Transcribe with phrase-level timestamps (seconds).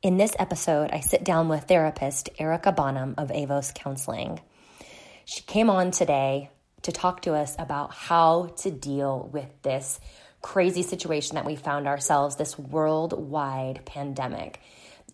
[0.00, 4.40] In this episode, I sit down with therapist Erica Bonham of Avos Counseling.
[5.24, 6.50] She came on today
[6.82, 9.98] to talk to us about how to deal with this
[10.40, 14.60] crazy situation that we found ourselves, this worldwide pandemic.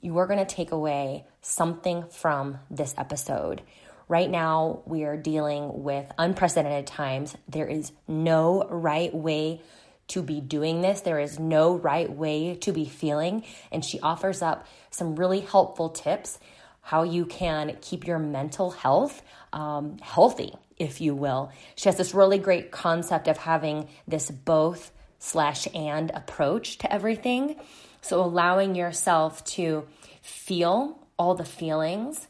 [0.02, 3.62] You are going to take away something from this episode.
[4.06, 7.34] Right now, we are dealing with unprecedented times.
[7.48, 9.62] There is no right way
[10.08, 11.00] to be doing this.
[11.00, 13.44] There is no right way to be feeling.
[13.72, 16.38] And she offers up some really helpful tips
[16.80, 19.22] how you can keep your mental health
[19.54, 21.50] um, healthy, if you will.
[21.76, 27.56] She has this really great concept of having this both slash and approach to everything.
[28.02, 29.86] So allowing yourself to
[30.20, 32.28] feel all the feelings,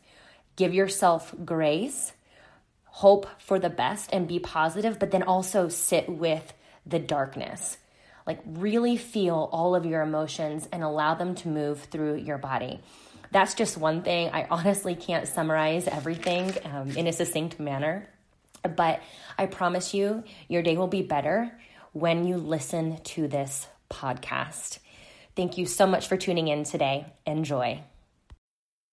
[0.55, 2.13] give yourself grace,
[2.85, 6.53] hope for the best, and be positive, but then also sit with
[6.87, 7.79] the darkness.
[8.27, 12.81] Like, really feel all of your emotions and allow them to move through your body.
[13.31, 14.31] That's just one thing.
[14.33, 18.09] I honestly can't summarize everything um, in a succinct manner,
[18.77, 19.03] but
[19.37, 21.53] I promise you, your day will be better
[21.93, 24.79] when you listen to this podcast.
[25.37, 27.07] Thank you so much for tuning in today.
[27.27, 27.83] Enjoy.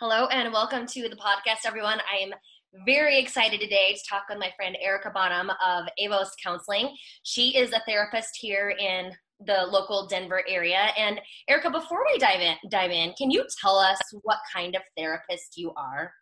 [0.00, 1.98] Hello and welcome to the podcast, everyone.
[2.08, 2.32] I am
[2.86, 6.94] very excited today to talk with my friend Erica Bonham of Avos Counseling.
[7.24, 9.10] She is a therapist here in
[9.44, 10.90] the local Denver area.
[10.96, 14.82] And Erica, before we dive in, dive in, can you tell us what kind of
[14.96, 16.12] therapist you are?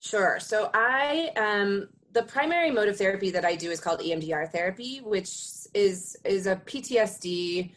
[0.00, 0.40] Sure.
[0.40, 4.98] So I um the primary mode of therapy that I do is called EMDR therapy,
[5.04, 5.30] which
[5.74, 7.70] is is a PTSD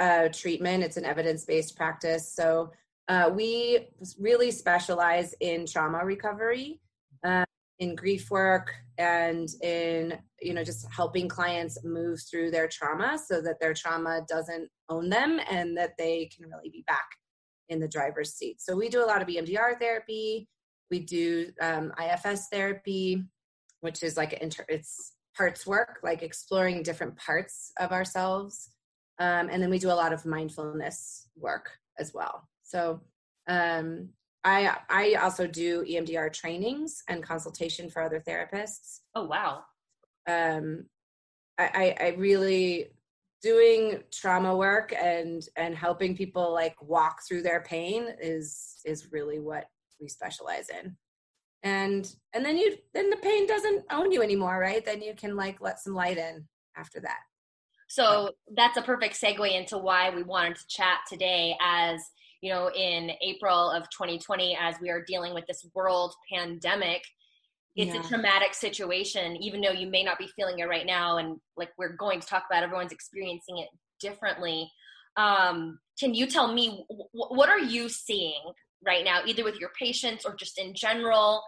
[0.00, 0.82] uh, treatment.
[0.82, 2.34] It's an evidence based practice.
[2.34, 2.72] So
[3.10, 3.88] uh, we
[4.20, 6.80] really specialize in trauma recovery,
[7.24, 7.44] uh,
[7.80, 13.42] in grief work, and in you know just helping clients move through their trauma so
[13.42, 17.08] that their trauma doesn't own them and that they can really be back
[17.68, 18.60] in the driver's seat.
[18.60, 20.46] So we do a lot of EMDR therapy.
[20.88, 23.24] We do um, IFS therapy,
[23.80, 28.70] which is like inter- it's parts work, like exploring different parts of ourselves.
[29.18, 32.48] Um, and then we do a lot of mindfulness work as well.
[32.70, 33.00] So
[33.48, 34.10] um,
[34.44, 39.00] I I also do EMDR trainings and consultation for other therapists.
[39.14, 39.64] Oh wow.
[40.28, 40.86] Um,
[41.58, 42.90] I, I, I really
[43.42, 49.40] doing trauma work and and helping people like walk through their pain is is really
[49.40, 49.64] what
[50.00, 50.94] we specialize in
[51.62, 55.36] and and then you then the pain doesn't own you anymore right then you can
[55.36, 57.20] like let some light in after that
[57.88, 62.00] so that's a perfect segue into why we wanted to chat today as
[62.40, 67.02] you know, in April of 2020, as we are dealing with this world pandemic,
[67.76, 68.00] it's yeah.
[68.00, 71.18] a traumatic situation, even though you may not be feeling it right now.
[71.18, 73.68] And like we're going to talk about, everyone's experiencing it
[74.00, 74.70] differently.
[75.16, 78.40] Um, can you tell me w- what are you seeing
[78.84, 81.42] right now, either with your patients or just in general?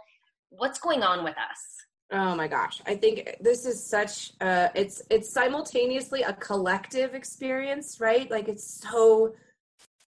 [0.50, 1.82] What's going on with us?
[2.12, 2.82] Oh my gosh.
[2.86, 8.30] I think this is such uh it's it's simultaneously a collective experience, right?
[8.30, 9.34] Like it's so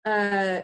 [0.04, 0.62] uh,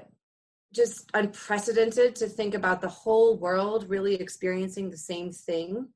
[0.72, 5.88] just unprecedented to think about the whole world really experiencing the same thing.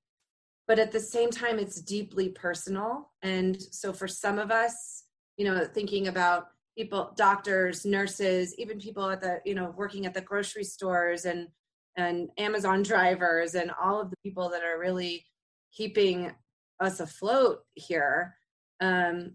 [0.67, 3.11] But at the same time, it's deeply personal.
[3.23, 5.05] And so for some of us,
[5.37, 10.15] you know, thinking about people, doctors, nurses, even people at the, you know, working at
[10.15, 11.49] the grocery stores and
[11.97, 15.27] and Amazon drivers and all of the people that are really
[15.73, 16.33] keeping
[16.81, 18.37] us afloat here,
[18.81, 19.33] um,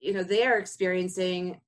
[0.00, 1.60] you know, they are experiencing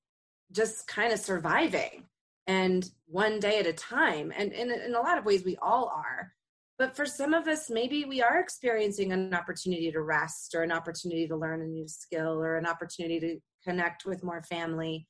[0.53, 2.05] just kind of surviving
[2.47, 4.33] and one day at a time.
[4.37, 6.33] And in, in a lot of ways, we all are.
[6.79, 10.73] But for some of us, maybe we are experiencing an opportunity to rest or an
[10.73, 15.07] opportunity to learn a new skill or an opportunity to connect with more family.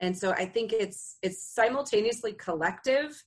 [0.00, 3.20] And so I think it's it's simultaneously collective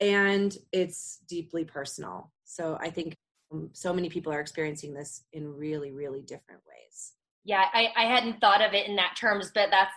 [0.00, 2.30] and it's deeply personal.
[2.44, 3.16] So I think
[3.52, 7.12] um, so many people are experiencing this in really, really different ways.
[7.44, 9.92] Yeah, I, I hadn't thought of it in that terms, but that's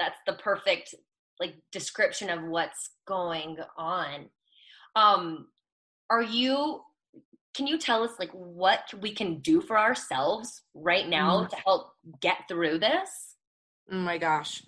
[0.00, 0.94] that's the perfect
[1.38, 4.26] like description of what's going on
[4.96, 5.46] um
[6.10, 6.80] are you
[7.54, 11.48] can you tell us like what we can do for ourselves right now mm.
[11.48, 13.36] to help get through this
[13.92, 14.62] oh my gosh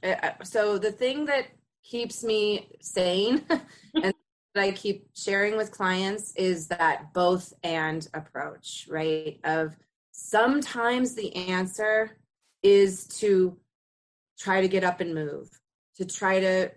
[0.44, 1.46] so the thing that
[1.82, 3.42] keeps me sane
[4.02, 4.14] and
[4.54, 9.38] that I keep sharing with clients is that both and approach, right?
[9.44, 9.76] Of
[10.12, 12.18] sometimes the answer
[12.62, 13.56] is to
[14.42, 15.48] try to get up and move,
[15.96, 16.68] to try to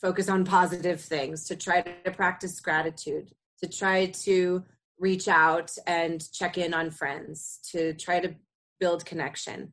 [0.00, 3.32] focus on positive things, to try to practice gratitude,
[3.62, 4.64] to try to
[4.98, 8.34] reach out and check in on friends, to try to
[8.80, 9.72] build connection.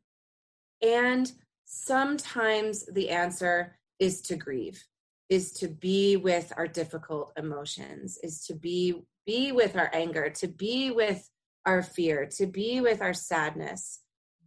[0.82, 1.32] And
[1.64, 4.82] sometimes the answer is to grieve
[5.30, 10.48] is to be with our difficult emotions is to be be with our anger to
[10.48, 11.30] be with
[11.64, 14.00] our fear to be with our sadness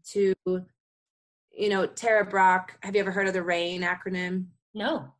[0.05, 0.35] to
[1.55, 4.47] you know Tara Brach, have you ever heard of the rain acronym?
[4.73, 5.13] No.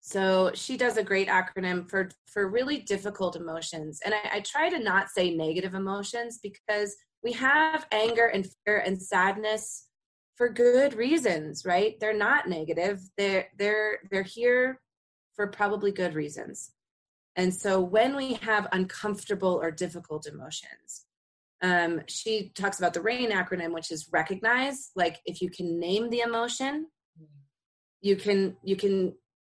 [0.00, 4.00] So she does a great acronym for for really difficult emotions.
[4.04, 8.78] And I, I try to not say negative emotions because we have anger and fear
[8.78, 9.88] and sadness
[10.36, 11.98] for good reasons right?
[11.98, 13.00] They're not negative.
[13.16, 14.80] They're they're they're here
[15.34, 16.70] for probably good reasons.
[17.36, 21.05] And so when we have uncomfortable or difficult emotions,
[21.62, 24.90] um, she talks about the RAIN acronym, which is recognize.
[24.94, 26.86] Like if you can name the emotion,
[28.02, 29.14] you can you can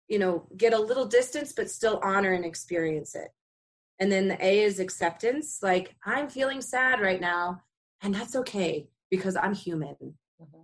[0.07, 3.29] you know get a little distance, but still honor and experience it.
[3.99, 5.59] And then the A is acceptance.
[5.61, 7.61] Like I'm feeling sad right now,
[8.01, 9.95] and that's okay because I'm human.
[9.99, 10.61] Mm-hmm.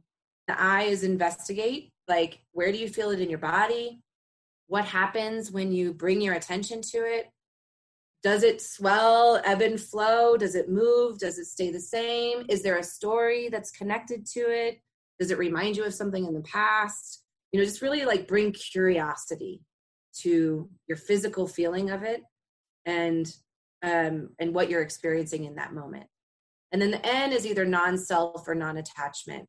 [0.47, 1.91] The I is investigate.
[2.07, 4.03] Like where do you feel it in your body?
[4.67, 7.29] what happens when you bring your attention to it
[8.23, 10.37] does it swell ebb and flow?
[10.37, 11.19] Does it move?
[11.19, 12.45] Does it stay the same?
[12.49, 14.79] Is there a story that's connected to it?
[15.19, 17.23] Does it remind you of something in the past?
[17.51, 19.61] You know just really like bring curiosity
[20.21, 22.21] to your physical feeling of it
[22.85, 23.31] and
[23.83, 26.05] um and what you're experiencing in that moment.
[26.71, 29.47] And then the n is either non-self or non-attachment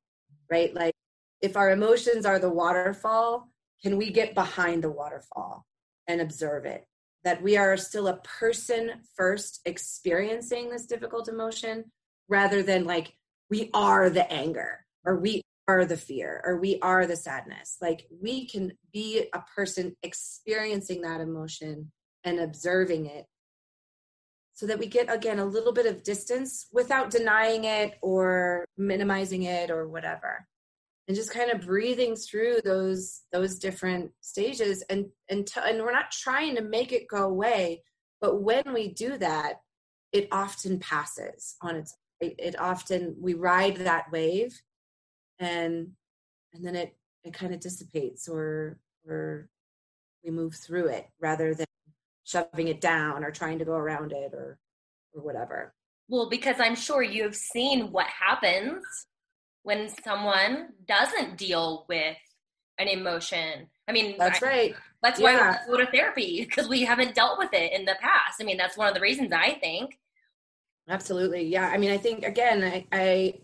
[0.50, 0.74] right?
[0.74, 0.94] Like
[1.40, 3.48] if our emotions are the waterfall
[3.82, 5.66] can we get behind the waterfall
[6.08, 6.86] and observe it?
[7.24, 11.84] That we are still a person first experiencing this difficult emotion
[12.28, 13.14] rather than like
[13.50, 17.78] we are the anger or we are the fear or we are the sadness.
[17.80, 21.90] Like we can be a person experiencing that emotion
[22.24, 23.26] and observing it
[24.54, 29.42] so that we get again a little bit of distance without denying it or minimizing
[29.42, 30.46] it or whatever
[31.06, 35.92] and just kind of breathing through those those different stages and and t- and we're
[35.92, 37.82] not trying to make it go away
[38.20, 39.56] but when we do that
[40.12, 44.60] it often passes on its it, it often we ride that wave
[45.38, 45.88] and
[46.52, 49.48] and then it it kind of dissipates or or
[50.24, 51.66] we move through it rather than
[52.24, 54.58] shoving it down or trying to go around it or
[55.12, 55.74] or whatever.
[56.08, 58.84] Well because i'm sure you've seen what happens
[59.64, 62.16] when someone doesn't deal with
[62.78, 63.66] an emotion.
[63.88, 64.74] I mean, that's I, right.
[65.02, 65.50] That's yeah.
[65.50, 68.40] why we go to therapy because we haven't dealt with it in the past.
[68.40, 69.98] I mean, that's one of the reasons I think.
[70.88, 71.68] Absolutely, yeah.
[71.68, 73.34] I mean, I think again, I, I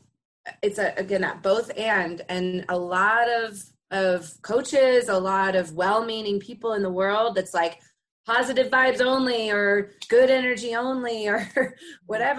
[0.63, 5.73] it's a again that both and and a lot of of coaches, a lot of
[5.73, 7.81] well-meaning people in the world that's like
[8.27, 11.49] positive vibes only or good energy only or
[12.07, 12.39] whatever.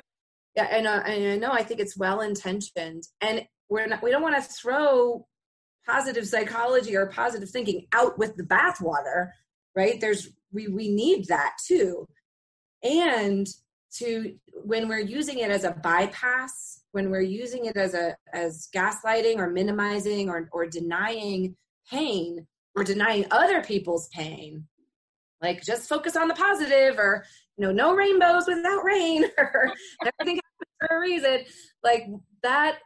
[0.55, 4.11] Yeah, and, uh, and I know I think it's well intentioned, and we're not we
[4.11, 5.25] don't want to throw
[5.87, 9.31] positive psychology or positive thinking out with the bathwater
[9.75, 9.99] right?
[9.99, 12.07] There's we we need that too.
[12.83, 13.47] And
[13.97, 18.69] to when we're using it as a bypass when we're using it as a as
[18.73, 21.55] gaslighting or minimizing or or denying
[21.89, 24.65] pain or denying other people's pain
[25.41, 27.25] like just focus on the positive or
[27.57, 29.73] you know no rainbows without rain or
[30.05, 31.39] everything happens for a reason
[31.83, 32.07] like
[32.43, 32.77] that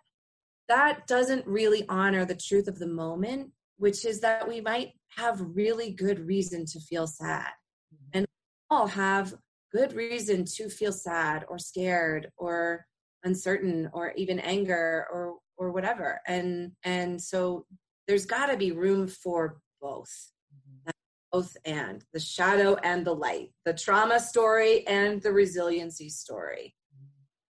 [0.67, 5.41] that doesn't really honor the truth of the moment, which is that we might have
[5.41, 7.51] really good reason to feel sad.
[7.93, 8.17] Mm-hmm.
[8.17, 8.25] And
[8.69, 9.33] all have
[9.71, 12.85] good reason to feel sad or scared or
[13.23, 16.21] uncertain or even anger or or whatever.
[16.27, 17.65] And and so
[18.07, 20.31] there's got to be room for both.
[20.53, 20.91] Mm-hmm.
[21.31, 26.75] Both and the shadow and the light, the trauma story and the resiliency story.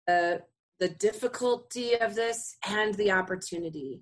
[0.09, 0.43] Mm-hmm.
[0.81, 4.01] The difficulty of this and the opportunity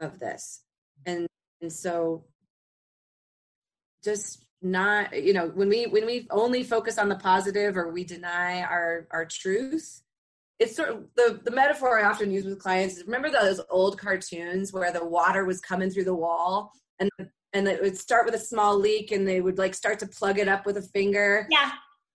[0.00, 0.62] of this.
[1.06, 1.28] And
[1.60, 2.24] and so
[4.02, 8.04] just not you know when we when we only focus on the positive or we
[8.04, 10.02] deny our our truth
[10.58, 13.96] it's sort of the the metaphor i often use with clients is remember those old
[13.98, 17.10] cartoons where the water was coming through the wall and
[17.52, 20.38] and it would start with a small leak and they would like start to plug
[20.38, 21.46] it up with a finger?
[21.50, 21.70] Yeah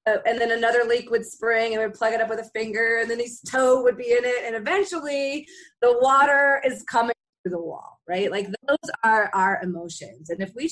[0.05, 2.99] uh, and then another leak would spring and would plug it up with a finger
[3.01, 4.45] and then his toe would be in it.
[4.45, 5.47] And eventually
[5.81, 8.31] the water is coming through the wall right?
[8.31, 10.29] Like those are our emotions.
[10.29, 10.69] And if we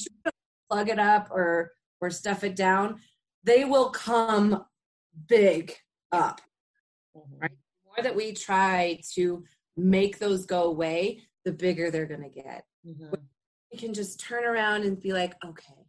[0.69, 2.99] plug it up or or stuff it down
[3.43, 4.63] they will come
[5.27, 5.73] big
[6.11, 6.41] up
[7.17, 7.39] mm-hmm.
[7.41, 7.51] right?
[7.51, 9.43] The more that we try to
[9.77, 12.65] make those go away the bigger they're going to get.
[12.85, 13.13] Mm-hmm.
[13.71, 15.80] we can just turn around and be like okay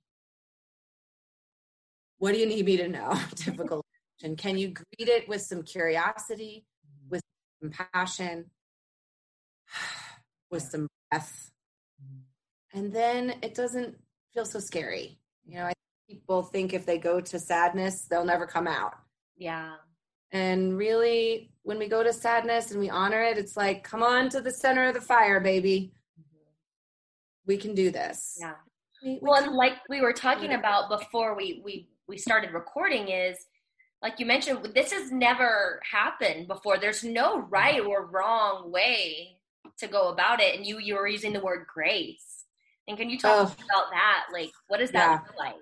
[2.23, 3.85] what do you need me to know Difficult.
[4.23, 6.64] and can you greet it with some curiosity
[7.11, 7.23] with
[7.61, 8.50] compassion
[10.50, 11.50] with some breath
[12.02, 12.79] mm-hmm.
[12.79, 13.97] and then it doesn't
[14.33, 15.73] feel so scary you know I
[16.12, 18.95] people think if they go to sadness, they'll never come out.
[19.37, 19.75] Yeah.
[20.31, 24.29] And really, when we go to sadness and we honor it, it's like, come on
[24.31, 25.93] to the center of the fire, baby.
[26.19, 26.49] Mm-hmm.
[27.47, 28.37] We can do this.
[28.41, 28.55] Yeah.
[29.02, 33.09] We, we well, and like we were talking about before we we we started recording
[33.09, 33.37] is
[34.02, 39.37] like you mentioned this has never happened before there's no right or wrong way
[39.78, 42.44] to go about it and you you were using the word grace
[42.88, 45.12] and can you talk oh, about that like what does that yeah.
[45.12, 45.54] look like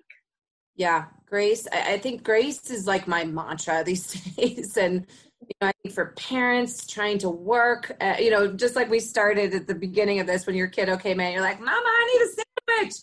[0.81, 1.69] yeah, grace.
[1.71, 4.79] I, I, think grace is like my mantra these days.
[4.79, 5.07] And
[5.41, 8.99] you know, I think for parents trying to work, uh, you know, just like we
[8.99, 12.07] started at the beginning of this when your kid, okay, man, you're like, Mama, I
[12.07, 12.95] need a sandwich.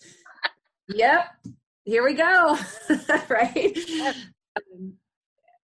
[0.88, 1.36] yep,
[1.88, 2.58] here we go.
[3.29, 3.77] right?
[4.56, 4.94] Um,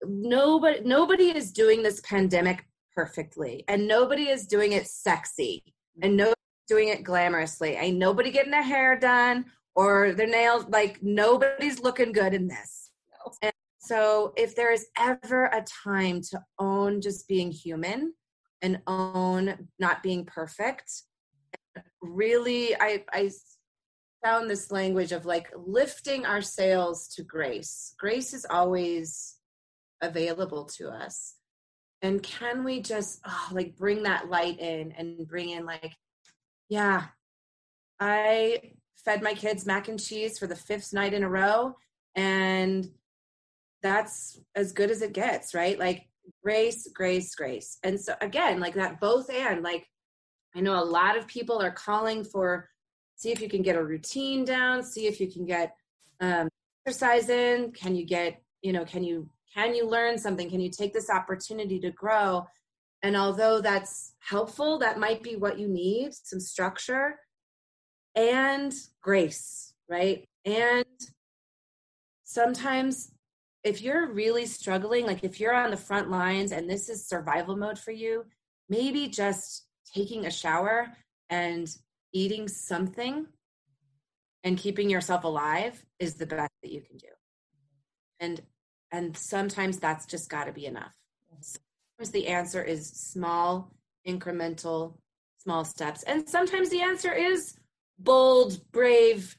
[0.03, 2.65] nobody, nobody is doing this pandemic
[2.95, 5.63] perfectly, and nobody is doing it sexy,
[6.01, 6.35] and nobody's
[6.67, 7.79] doing it glamorously.
[7.79, 12.91] Ain't nobody getting their hair done or their nails like nobody's looking good in this
[13.41, 18.13] and so if there is ever a time to own just being human
[18.61, 21.03] and own not being perfect
[22.01, 23.29] really i i
[24.23, 27.93] found this language of like lifting our sails to grace.
[27.99, 29.37] Grace is always
[30.01, 31.35] available to us.
[32.01, 35.93] And can we just oh, like bring that light in and bring in like
[36.69, 37.05] yeah.
[37.99, 38.73] I
[39.05, 41.75] fed my kids mac and cheese for the fifth night in a row
[42.15, 42.89] and
[43.81, 45.77] that's as good as it gets right?
[45.77, 46.07] Like
[46.43, 47.77] grace grace grace.
[47.83, 49.85] And so again like that both and like
[50.55, 52.69] i know a lot of people are calling for
[53.23, 55.75] see if you can get a routine down see if you can get
[56.19, 56.47] um,
[56.85, 57.71] exercise in.
[57.71, 60.49] Can you get you know can you can you learn something?
[60.49, 62.45] Can you take this opportunity to grow?
[63.01, 67.19] And although that's helpful that might be what you need some structure
[68.15, 70.27] and grace, right?
[70.45, 70.85] And
[72.23, 73.11] sometimes
[73.63, 77.55] if you're really struggling, like if you're on the front lines and this is survival
[77.55, 78.25] mode for you,
[78.69, 80.87] maybe just taking a shower
[81.29, 81.67] and
[82.13, 83.27] eating something
[84.43, 87.07] and keeping yourself alive is the best that you can do.
[88.19, 88.41] And
[88.91, 90.93] and sometimes that's just got to be enough.
[91.41, 93.71] Sometimes the answer is small,
[94.07, 94.97] incremental,
[95.39, 96.03] small steps.
[96.03, 97.57] And sometimes the answer is
[97.97, 99.35] bold, brave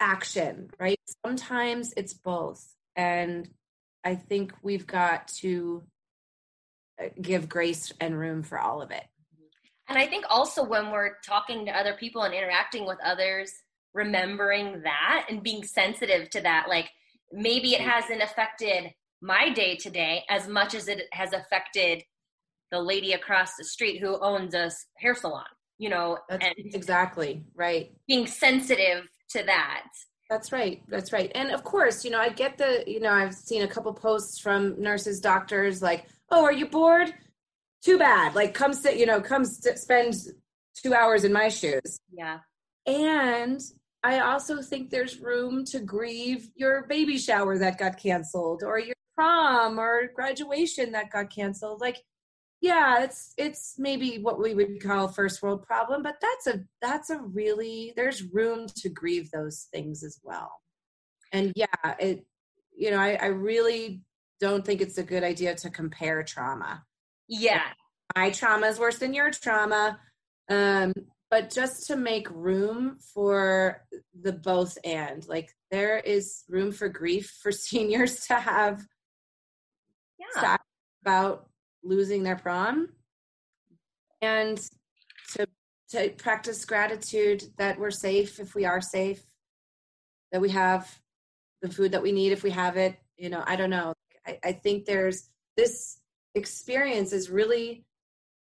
[0.00, 0.98] action, right?
[1.24, 2.66] Sometimes it's both.
[2.96, 3.48] And
[4.02, 5.82] I think we've got to
[7.02, 9.04] uh, give grace and room for all of it.
[9.88, 13.52] And I think also when we're talking to other people and interacting with others,
[13.92, 16.90] remembering that and being sensitive to that, like
[17.32, 17.90] maybe it mm-hmm.
[17.90, 22.02] hasn't affected my day today as much as it has affected
[22.70, 25.44] the lady across the street who owns a hair salon
[25.78, 27.92] you know that's and exactly right.
[28.06, 29.86] being sensitive to that.
[30.30, 31.30] That's right that's right.
[31.34, 34.38] And of course you know i get the you know i've seen a couple posts
[34.38, 37.12] from nurses doctors like oh are you bored
[37.84, 38.34] too bad.
[38.34, 40.14] Like come sit you know come st- spend
[40.74, 42.00] two hours in my shoes.
[42.12, 42.38] Yeah.
[42.86, 43.60] And
[44.02, 48.94] i also think there's room to grieve your baby shower that got canceled or your
[49.14, 51.80] prom or graduation that got canceled.
[51.80, 52.02] Like
[52.60, 57.10] yeah it's it's maybe what we would call first world problem but that's a that's
[57.10, 60.50] a really there's room to grieve those things as well.
[61.32, 61.66] And yeah
[61.98, 62.24] it
[62.76, 64.02] you know i, I really
[64.40, 66.82] don't think it's a good idea to compare trauma
[67.28, 67.62] yeah.
[68.16, 69.98] My trauma is worse than your trauma.
[70.48, 70.92] Um
[71.30, 73.84] but just to make room for
[74.20, 78.84] the both and like there is room for grief for seniors to have
[80.18, 80.56] yeah.
[81.02, 81.48] about
[81.82, 82.88] losing their prom.
[84.22, 84.60] And
[85.32, 85.46] to
[85.90, 89.22] to practice gratitude that we're safe if we are safe
[90.32, 90.98] that we have
[91.62, 93.92] the food that we need if we have it you know i don't know.
[94.26, 95.98] I, I think there's this
[96.34, 97.84] experience is really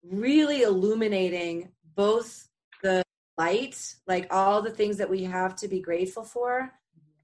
[0.04, 2.48] really illuminating both
[2.82, 3.04] the
[3.38, 6.72] light like all the things that we have to be grateful for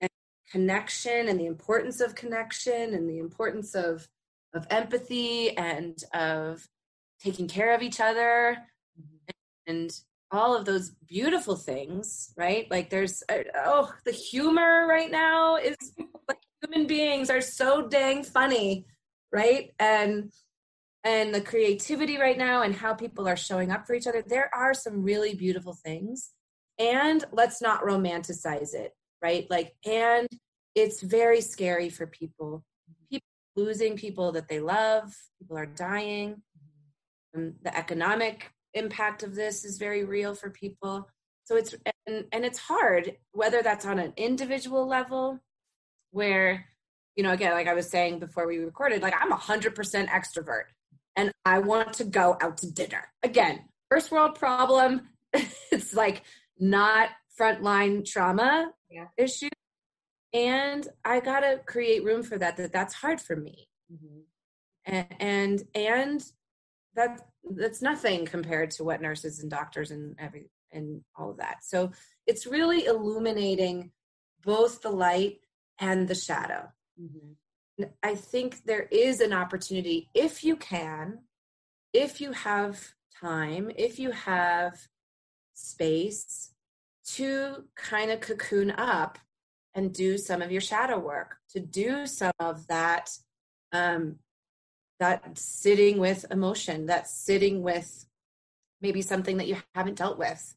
[0.02, 0.10] and
[0.52, 4.08] connection and the importance of connection and the importance of
[4.54, 6.68] of empathy and of
[7.20, 8.58] taking care of each other
[9.68, 10.00] and
[10.32, 12.70] all of those beautiful things, right?
[12.70, 15.78] Like there's uh, oh, the humor right now is
[16.28, 18.86] like human beings are so dang funny,
[19.32, 19.72] right?
[19.80, 20.32] And
[21.06, 24.22] and the creativity right now and how people are showing up for each other.
[24.26, 26.32] There are some really beautiful things.
[26.78, 29.48] And let's not romanticize it, right?
[29.50, 30.28] Like and
[30.74, 32.66] it's very scary for people.
[33.10, 36.42] People losing people that they love, people are dying.
[37.34, 41.08] And the economic impact of this is very real for people
[41.46, 41.74] so it's
[42.06, 45.40] and, and it's hard whether that's on an individual level
[46.12, 46.66] where
[47.16, 49.74] you know again like i was saying before we recorded like i'm a 100%
[50.08, 50.66] extrovert
[51.16, 55.02] and i want to go out to dinner again first world problem
[55.72, 56.24] it's like
[56.60, 59.08] not frontline trauma yeah.
[59.18, 59.50] issue
[60.34, 64.20] and i gotta create room for that that that's hard for me mm-hmm.
[64.86, 66.26] and and and
[66.96, 71.64] that that's nothing compared to what nurses and doctors and every and all of that.
[71.64, 71.92] So
[72.28, 73.92] it's really illuminating
[74.44, 75.40] both the light
[75.80, 76.70] and the shadow.
[77.02, 77.32] Mm-hmm.
[78.02, 81.20] I think there is an opportunity if you can,
[81.94, 84.88] if you have time, if you have
[85.54, 86.54] space
[87.06, 89.18] to kind of cocoon up
[89.74, 93.12] and do some of your shadow work, to do some of that
[93.74, 94.20] um,
[95.00, 98.06] that sitting with emotion, that sitting with
[98.82, 100.56] maybe something that you haven't dealt with.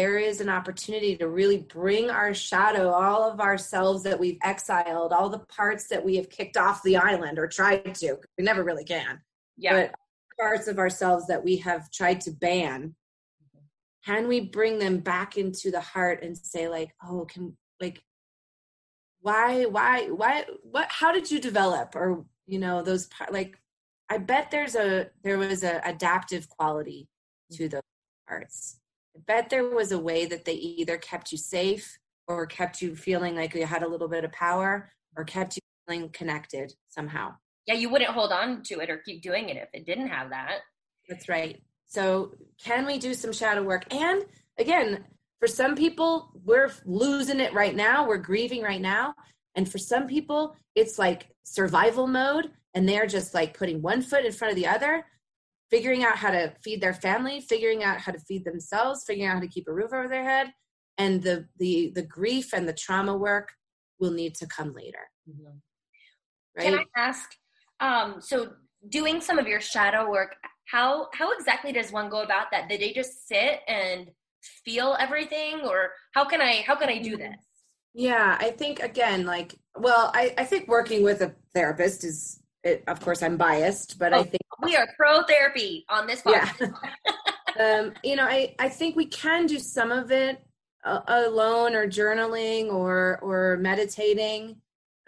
[0.00, 0.12] Mm-hmm.
[0.12, 5.12] There is an opportunity to really bring our shadow, all of ourselves that we've exiled,
[5.12, 8.16] all the parts that we have kicked off the island or tried to.
[8.38, 9.20] We never really can.
[9.56, 9.72] Yeah.
[9.72, 9.94] But
[10.38, 14.10] parts of ourselves that we have tried to ban, mm-hmm.
[14.12, 18.02] can we bring them back into the heart and say, like, oh, can like
[19.22, 23.58] why why why what how did you develop or you know those like
[24.08, 27.08] i bet there's a there was a adaptive quality
[27.52, 27.82] to those
[28.26, 28.79] parts
[29.26, 31.98] bet there was a way that they either kept you safe
[32.28, 35.62] or kept you feeling like you had a little bit of power or kept you
[35.86, 37.34] feeling connected somehow.
[37.66, 40.30] Yeah you wouldn't hold on to it or keep doing it if it didn't have
[40.30, 40.58] that.
[41.08, 41.60] That's right.
[41.86, 42.32] So
[42.62, 43.92] can we do some shadow work?
[43.92, 44.24] And
[44.58, 45.04] again
[45.38, 48.06] for some people we're losing it right now.
[48.06, 49.14] We're grieving right now.
[49.56, 54.24] And for some people, it's like survival mode, and they're just like putting one foot
[54.24, 55.04] in front of the other,
[55.70, 59.34] figuring out how to feed their family, figuring out how to feed themselves, figuring out
[59.34, 60.52] how to keep a roof over their head.
[60.98, 63.52] And the the the grief and the trauma work
[63.98, 65.10] will need to come later.
[65.28, 65.58] Mm-hmm.
[66.56, 66.64] Right?
[66.64, 67.30] Can I ask?
[67.80, 68.52] Um, so
[68.88, 72.68] doing some of your shadow work, how how exactly does one go about that?
[72.68, 74.10] Did they just sit and
[74.64, 77.32] feel everything, or how can I how can I do mm-hmm.
[77.32, 77.46] this?
[77.92, 82.84] Yeah, I think again, like, well, I, I think working with a therapist is, it,
[82.86, 86.72] of course, I'm biased, but oh, I think we are pro therapy on this podcast.
[87.58, 87.80] Yeah.
[87.80, 90.42] um, you know, I, I think we can do some of it
[90.84, 94.56] uh, alone or journaling or, or meditating.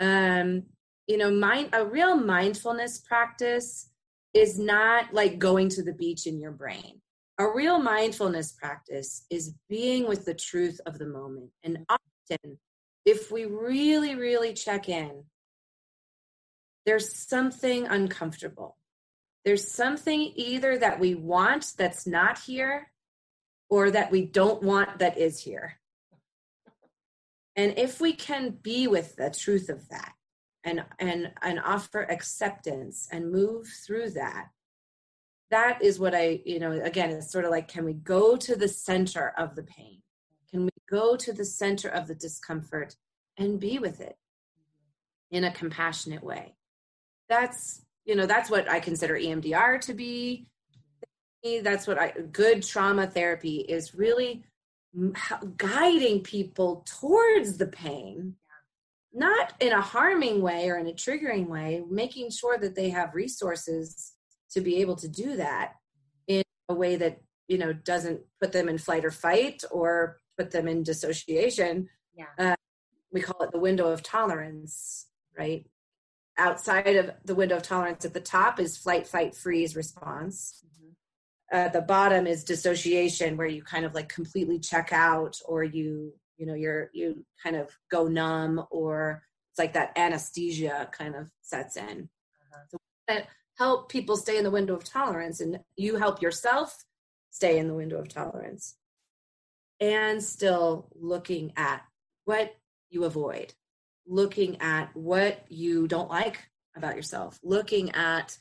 [0.01, 0.65] Um,
[1.07, 3.91] you know, mind, a real mindfulness practice
[4.35, 7.01] is not like going to the beach in your brain.
[7.39, 11.51] A real mindfulness practice is being with the truth of the moment.
[11.65, 12.59] And often
[13.05, 15.25] if we really, really check in,
[16.85, 18.77] there's something uncomfortable.
[19.45, 22.91] There's something either that we want that's not here
[23.69, 25.81] or that we don't want that is here.
[27.57, 30.13] And if we can be with the truth of that
[30.65, 34.49] and, and, and offer acceptance and move through that,
[35.51, 38.57] that is what I, you know, again, it's sort of like, can we go to
[38.57, 40.01] the center of the pain?
[40.51, 42.97] Can we go to the center of the discomfort
[43.37, 44.17] and be with it
[45.31, 46.55] in a compassionate way?
[47.33, 50.49] That's, you know, that's what I consider EMDR to be.
[51.63, 54.45] That's what I, good trauma therapy is really
[55.57, 58.35] guiding people towards the pain,
[59.15, 63.15] not in a harming way or in a triggering way, making sure that they have
[63.15, 64.13] resources
[64.51, 65.77] to be able to do that
[66.27, 67.19] in a way that
[67.49, 72.27] you know doesn't put them in flight or fight or put them in dissociation yeah.
[72.39, 72.55] uh,
[73.11, 75.67] we call it the window of tolerance right
[76.39, 81.57] outside of the window of tolerance at the top is flight fight freeze response mm-hmm.
[81.57, 86.13] at the bottom is dissociation where you kind of like completely check out or you
[86.37, 91.31] you know you're you kind of go numb or it's like that anesthesia kind of
[91.43, 92.09] sets in
[92.53, 92.79] uh-huh.
[93.11, 93.23] so
[93.59, 96.85] help people stay in the window of tolerance and you help yourself
[97.31, 98.77] stay in the window of tolerance
[99.81, 101.83] and still looking at
[102.25, 102.55] what
[102.89, 103.53] you avoid
[104.07, 106.39] looking at what you don't like
[106.77, 108.37] about yourself looking at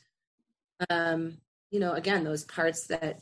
[0.90, 1.36] um
[1.70, 3.20] you know again those parts that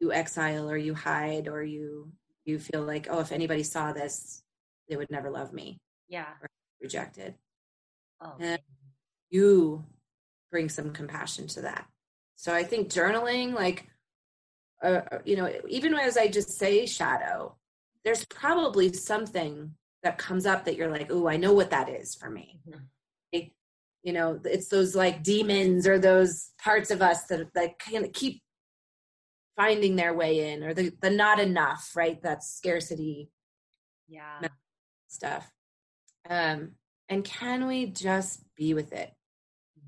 [0.00, 2.12] you exile or you hide or you
[2.44, 4.42] you feel like oh if anybody saw this
[4.88, 6.26] they would never love me yeah.
[6.80, 7.34] rejected.
[8.20, 8.34] Oh.
[8.38, 8.60] And
[9.30, 9.84] you
[10.50, 11.86] bring some compassion to that.
[12.36, 13.86] So i think journaling like
[14.82, 17.56] uh, uh, you know even as i just say shadow
[18.04, 22.14] there's probably something that comes up that you're like oh i know what that is
[22.14, 22.60] for me.
[22.68, 23.50] Mhm.
[24.02, 28.12] you know it's those like demons or those parts of us that that kind of
[28.12, 28.40] keep
[29.56, 32.22] finding their way in or the the not enough right?
[32.22, 33.30] That scarcity
[34.08, 34.46] yeah.
[35.08, 35.50] stuff.
[36.28, 36.72] Um
[37.08, 39.10] and can we just be with it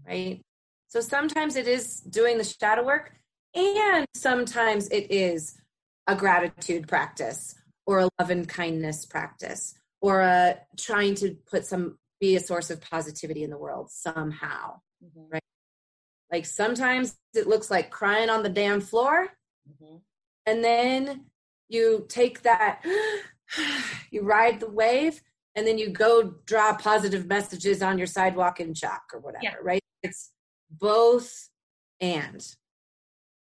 [0.07, 0.41] right?
[0.89, 3.13] So sometimes it is doing the shadow work
[3.55, 5.59] and sometimes it is
[6.07, 7.55] a gratitude practice
[7.87, 12.71] or a love and kindness practice or a trying to put some be a source
[12.71, 15.39] of positivity in the world somehow Mhm.
[16.33, 19.29] like sometimes it looks like crying on the damn floor
[19.71, 20.03] Mhm.
[20.47, 21.31] and then
[21.69, 22.85] you take that
[24.11, 25.23] you ride the wave
[25.55, 29.57] and then you go draw positive messages on your sidewalk in chalk or whatever Yeah.
[29.63, 30.33] right it's
[30.71, 31.49] both
[32.01, 32.57] and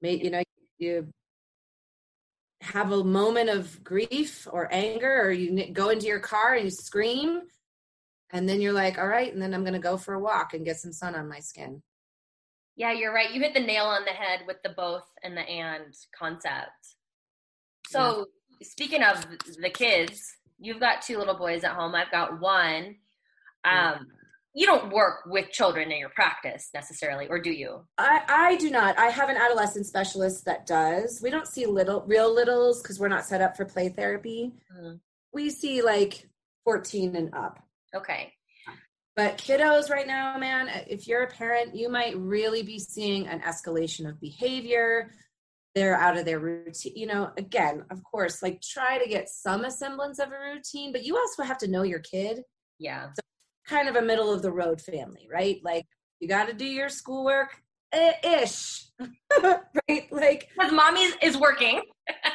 [0.01, 0.43] you know
[0.77, 1.11] you
[2.61, 6.71] have a moment of grief or anger or you go into your car and you
[6.71, 7.41] scream
[8.31, 10.53] and then you're like all right and then i'm going to go for a walk
[10.53, 11.81] and get some sun on my skin
[12.79, 13.33] Yeah, you're right.
[13.33, 16.95] You hit the nail on the head with the both and the and concept.
[17.89, 18.27] So,
[18.63, 19.25] speaking of
[19.61, 20.21] the kids,
[20.59, 21.93] you've got two little boys at home.
[21.93, 22.95] I've got one.
[23.65, 24.07] Um,
[24.53, 27.85] you don't work with children in your practice necessarily, or do you?
[27.97, 28.97] I, I do not.
[28.97, 31.19] I have an adolescent specialist that does.
[31.21, 34.53] We don't see little real littles because we're not set up for play therapy.
[34.75, 34.99] Mhm.
[35.33, 36.27] We see like
[36.65, 37.59] 14 and up.
[37.95, 38.33] Okay.
[39.15, 43.41] But kiddos right now, man, if you're a parent, you might really be seeing an
[43.41, 45.11] escalation of behavior.
[45.75, 46.93] They're out of their routine.
[46.95, 51.03] You know, again, of course, like try to get some semblance of a routine, but
[51.03, 52.43] you also have to know your kid.
[52.79, 53.09] Yeah.
[53.69, 55.59] Kind of a middle of the road family, right?
[55.63, 55.85] Like
[56.19, 58.85] you got to do your schoolwork eh, ish,
[59.43, 60.11] right?
[60.11, 61.81] Like Because mommy is working.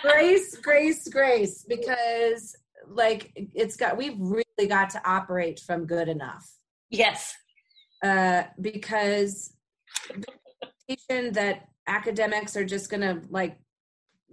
[0.02, 2.54] grace, grace, grace, because
[2.88, 6.48] like it's got we've really got to operate from good enough.
[6.90, 7.34] Yes.
[8.02, 9.52] Uh because
[10.10, 10.26] the
[10.62, 13.58] expectation that academics are just gonna like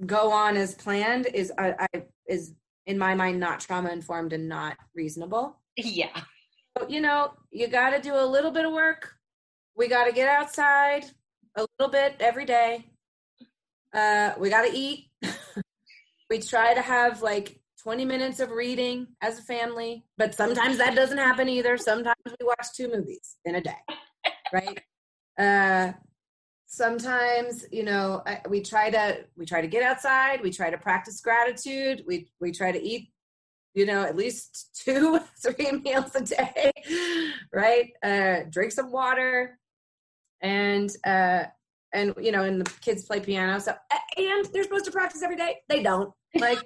[0.05, 2.53] go on as planned is I, I is
[2.85, 5.59] in my mind not trauma informed and not reasonable.
[5.77, 6.21] Yeah.
[6.87, 9.15] You know, you got to do a little bit of work.
[9.75, 11.05] We got to get outside
[11.55, 12.85] a little bit every day.
[13.93, 15.09] Uh, we got to eat.
[16.29, 20.95] we try to have like 20 minutes of reading as a family, but sometimes that
[20.95, 21.77] doesn't happen either.
[21.77, 23.79] Sometimes we watch two movies in a day,
[24.53, 24.79] right?
[25.37, 25.93] Uh,
[26.71, 31.19] sometimes you know we try to we try to get outside we try to practice
[31.19, 33.11] gratitude we we try to eat
[33.73, 36.71] you know at least two three meals a day
[37.53, 37.91] right?
[38.03, 39.59] Uh drink some water
[40.41, 41.43] and uh
[41.93, 43.59] and you know and the kids play piano.
[43.59, 43.75] So
[44.17, 45.57] and they're supposed to practice every day.
[45.67, 46.13] They don't.
[46.35, 46.59] Like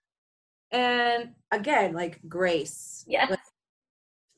[0.72, 3.04] and again like grace.
[3.06, 3.26] Yeah.
[3.28, 3.38] Like,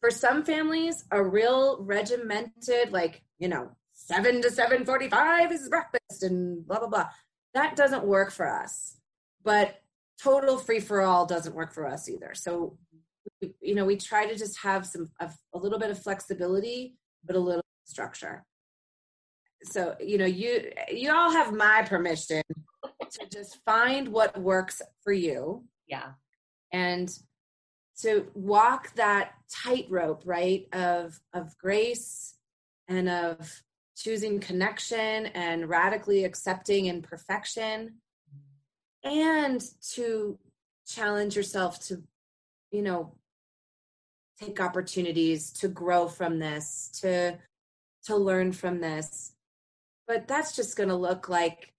[0.01, 6.67] for some families a real regimented like you know 7 to 7:45 is breakfast and
[6.67, 7.09] blah blah blah.
[7.55, 8.97] That doesn't work for us.
[9.45, 9.81] But
[10.22, 12.33] total free for all doesn't work for us either.
[12.35, 12.79] So
[13.61, 17.37] you know we try to just have some a, a little bit of flexibility but
[17.37, 18.44] a little structure.
[19.64, 22.42] So you know you you all have my permission
[23.11, 25.64] to just find what works for you.
[25.87, 26.12] Yeah.
[26.72, 27.11] and
[28.00, 32.35] to walk that tightrope right of of grace
[32.88, 33.62] and of
[33.96, 37.94] choosing connection and radically accepting imperfection
[39.05, 39.62] and
[39.93, 40.38] to
[40.87, 42.03] challenge yourself to
[42.71, 43.12] you know
[44.40, 47.38] take opportunities to grow from this to
[48.05, 49.33] to learn from this.
[50.07, 51.73] But that's just going to look like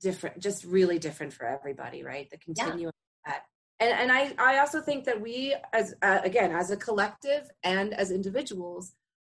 [0.00, 2.28] different just really different for everybody right?
[2.30, 2.94] The continuum of
[3.26, 3.42] that.
[3.80, 7.94] And and i i also think that we as uh, again as a collective and
[7.94, 8.92] as individuals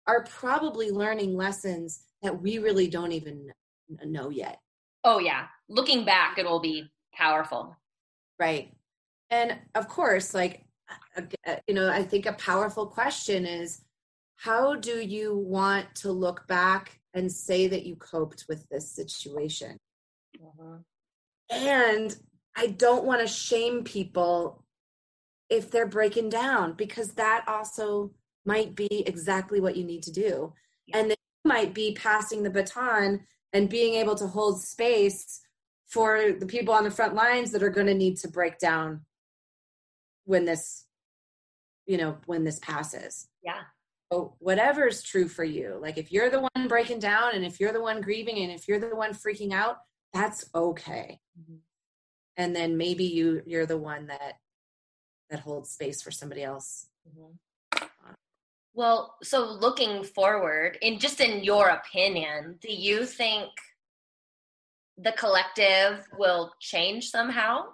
[0.07, 3.53] are probably learning lessons that we really don't even
[4.05, 4.59] know yet.
[5.05, 5.47] Oh, yeah.
[5.73, 7.77] Looking back, it will be powerful.
[8.39, 8.73] right
[9.31, 10.65] and of course like
[11.47, 13.83] uh, you know i think a powerful question is
[14.37, 19.77] how do you want to look back and say that you coped with this situation
[21.51, 22.17] and
[22.57, 24.65] i don't want to shame people
[25.51, 28.11] if they're breaking down because that also
[28.47, 30.53] might be exactly what you need to do
[30.87, 30.99] Yeah.
[30.99, 35.42] and then you might be passing the baton and being able to hold space
[35.93, 39.03] for the people on the front lines that are going to need to break down
[40.25, 40.87] when this
[41.87, 43.61] you know when this passes yeah
[44.11, 47.73] so whatever's true for you like if you're the one breaking down and if you're
[47.73, 49.79] the one grieving and if you're the one freaking out
[50.15, 51.57] that's okay mm-hmm.
[52.39, 54.35] and then maybe you you're the one that
[55.29, 57.85] that holds space for somebody else mm-hmm.
[58.73, 63.51] well so looking forward in just in your opinion do you think
[65.03, 67.65] the collective will change somehow?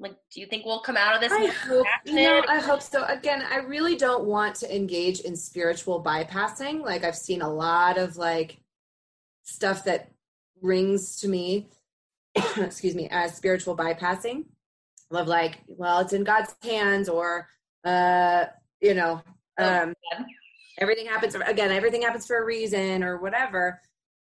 [0.00, 1.32] Like, do you think we'll come out of this?
[1.32, 3.04] I hope, you know, I hope so.
[3.04, 6.80] Again, I really don't want to engage in spiritual bypassing.
[6.80, 8.58] Like, I've seen a lot of like
[9.44, 10.10] stuff that
[10.60, 11.68] rings to me,
[12.56, 14.44] excuse me, as spiritual bypassing.
[15.10, 17.46] Of like, well, it's in God's hands, or
[17.84, 18.46] uh,
[18.80, 19.22] you know,
[19.58, 20.24] oh, um, oh,
[20.78, 21.70] everything happens again.
[21.70, 23.80] Everything happens for a reason, or whatever.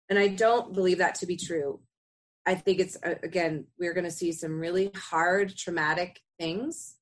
[0.09, 1.81] And I don't believe that to be true.
[2.49, 6.97] I think it's uh, again we're going to see some really hard traumatic things.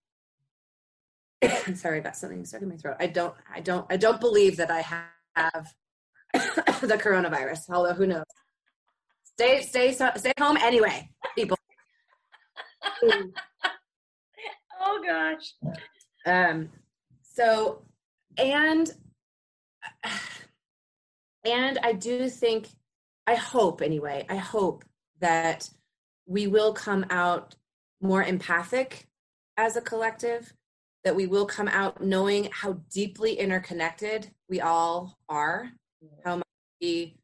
[1.74, 2.96] Sorry, I got something stuck in my throat.
[2.98, 4.80] I don't I don't I don't believe that I
[5.36, 5.72] have
[6.80, 7.70] the coronavirus.
[7.70, 8.24] Although who knows?
[9.22, 11.56] Stay stay stay home anyway, people.
[14.80, 15.54] oh gosh.
[16.26, 16.70] Um
[17.22, 17.84] so
[18.36, 18.90] and
[21.44, 22.66] and I do think
[23.28, 24.26] I hope anyway.
[24.28, 24.84] I hope
[25.20, 25.70] that
[26.26, 27.54] we will come out
[28.00, 29.06] more empathic
[29.56, 30.52] as a collective,
[31.04, 35.70] that we will come out knowing how deeply interconnected we all are,
[36.24, 36.46] how much
[36.80, 37.16] we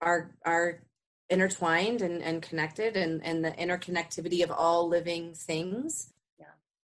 [0.00, 0.82] are are
[1.30, 6.12] intertwined and, and connected and, and the interconnectivity of all living things.
[6.38, 6.46] Yeah.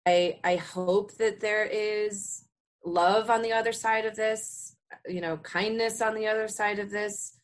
[0.07, 2.45] I I hope that there is
[2.85, 6.91] love on the other side of this, you know, kindness on the other side of
[6.91, 7.38] this,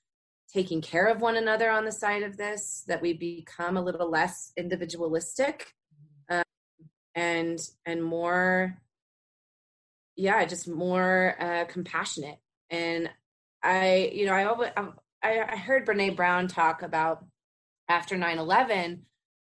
[0.54, 4.08] taking care of one another on the side of this that we become a little
[4.08, 5.74] less individualistic
[6.30, 6.44] um,
[7.16, 8.78] and and more
[10.16, 12.38] yeah just more uh, compassionate.
[12.70, 13.10] And
[13.62, 14.70] i you know i always
[15.22, 17.24] I, I heard Brené Brown talk about
[17.88, 19.00] after 9-11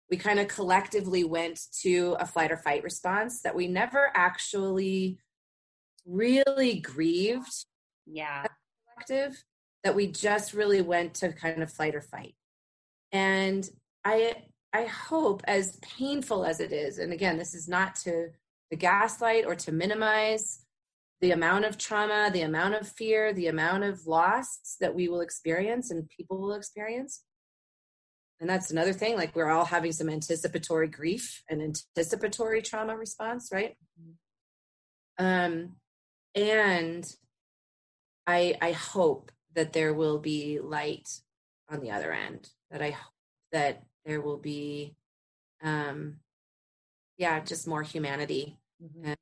[0.10, 5.20] we kind of collectively went to a flight or fight response that we never actually
[6.06, 7.66] really grieved.
[8.08, 8.46] Yeah.
[8.96, 9.44] Collective
[9.84, 12.36] that we just really went to kind of flight or fight.
[13.12, 13.68] And
[14.06, 14.36] I
[14.72, 18.30] I hope as painful as it is, and again, this is not to
[18.70, 20.64] the gaslight or to minimize
[21.22, 25.22] the amount of trauma, the amount of fear, the amount of loss that we will
[25.22, 27.24] experience and people will experience.
[28.40, 33.50] And that's another thing, like we're all having some anticipatory grief and anticipatory trauma response,
[33.52, 33.76] right?
[34.00, 35.26] Mm-hmm.
[35.26, 35.76] Um,
[36.36, 37.16] and
[38.26, 41.10] I I hope that there will be light
[41.70, 43.14] on the other end that i hope
[43.52, 44.96] that there will be
[45.64, 46.16] um
[47.18, 49.10] yeah just more humanity mm-hmm.
[49.10, 49.18] and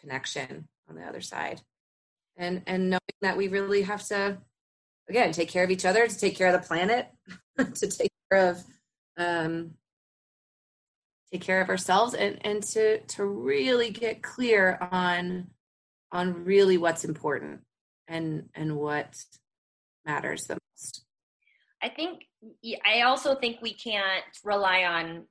[0.00, 1.60] connection on the other side
[2.36, 4.38] and and knowing that we really have to
[5.08, 7.08] again take care of each other to take care of the planet
[7.74, 8.62] to take care of
[9.16, 9.70] um
[11.32, 15.48] take care of ourselves and and to to really get clear on
[16.12, 17.60] on really what's important
[18.08, 19.14] and and what
[20.04, 21.04] matters the most.
[21.82, 22.24] I think
[22.84, 25.24] i also think we can't rely on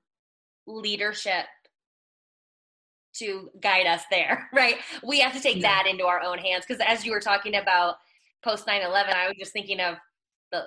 [0.66, 1.46] leadership
[3.16, 4.78] to guide us there right?
[5.04, 5.84] We have to take yeah.
[5.84, 7.96] that into our own hands because as you were talking about
[8.44, 9.96] post 9-11 i was just thinking of
[10.52, 10.66] the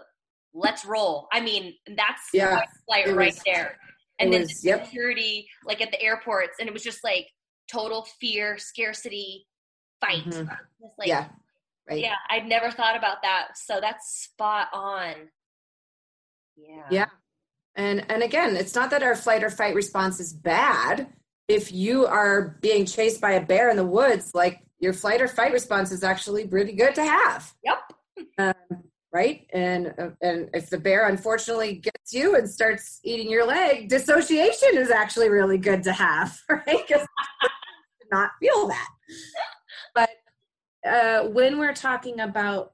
[0.54, 1.28] let's roll.
[1.32, 2.62] I mean that's yeah.
[2.86, 3.76] flight right was, there.
[4.18, 5.66] and then was, the security yep.
[5.66, 7.26] like at the airports and it was just like
[7.70, 9.46] total fear scarcity
[10.00, 10.24] fight.
[10.24, 10.48] Mm-hmm.
[10.98, 11.26] like yeah
[11.88, 12.00] right.
[12.00, 13.56] Yeah i'd never thought about that.
[13.56, 15.14] So that's spot on.
[16.56, 16.86] Yeah.
[16.90, 17.06] Yeah.
[17.74, 21.08] And and again it's not that our flight or fight response is bad.
[21.48, 25.28] If you are being chased by a bear in the woods like your flight or
[25.28, 27.54] fight response is actually pretty good to have.
[27.64, 27.78] Yep.
[28.38, 29.46] Um, right?
[29.52, 34.70] And uh, and if the bear unfortunately gets you and starts eating your leg dissociation
[34.74, 36.64] is actually really good to have right?
[36.66, 37.06] Because
[38.12, 38.88] not feel that.
[39.94, 40.10] But
[40.86, 42.72] uh, when we're talking about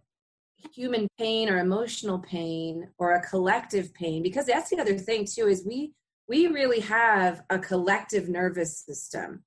[0.72, 5.48] human pain or emotional pain or a collective pain because that's the other thing too
[5.48, 5.92] is we
[6.29, 9.42] we really have a collective nervous system.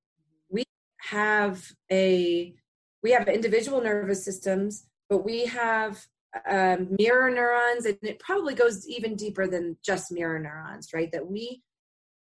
[0.50, 0.66] We
[0.98, 2.54] have a
[3.02, 6.06] we have individual nervous systems but we have
[6.50, 11.12] um, mirror neurons and it probably goes even deeper than just mirror neurons right?
[11.12, 11.62] That we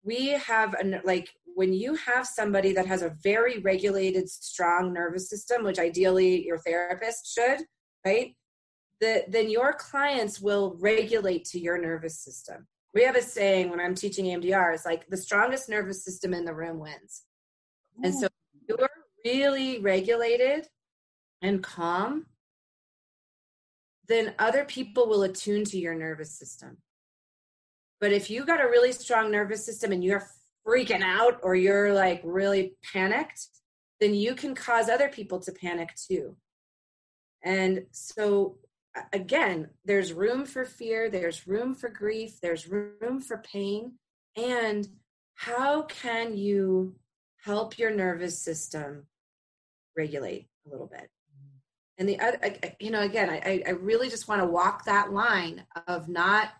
[0.02, 5.28] we have a like when you have somebody that has a very regulated strong nervous
[5.28, 7.64] system which ideally your therapist should
[8.04, 8.34] right
[9.00, 13.80] the, then your clients will regulate to your nervous system we have a saying when
[13.80, 17.24] I'm teaching EMDR, it's like the strongest nervous system in the room wins.
[18.02, 18.88] And so if you're
[19.24, 20.68] really regulated
[21.42, 22.26] and calm,
[24.06, 26.78] then other people will attune to your nervous system.
[28.00, 30.26] But if you got a really strong nervous system and you're
[30.66, 33.48] freaking out or you're like really panicked,
[34.00, 36.36] then you can cause other people to panic too.
[37.42, 38.56] And so
[39.12, 43.94] again, there's room for fear, there's room for grief, there's room for pain.
[44.36, 44.88] And
[45.34, 46.94] how can you
[47.44, 49.06] help your nervous system
[49.96, 51.10] regulate a little bit?
[51.10, 51.58] Mm-hmm.
[51.98, 52.38] And the other,
[52.80, 56.50] you know, again, I, I really just want to walk that line of not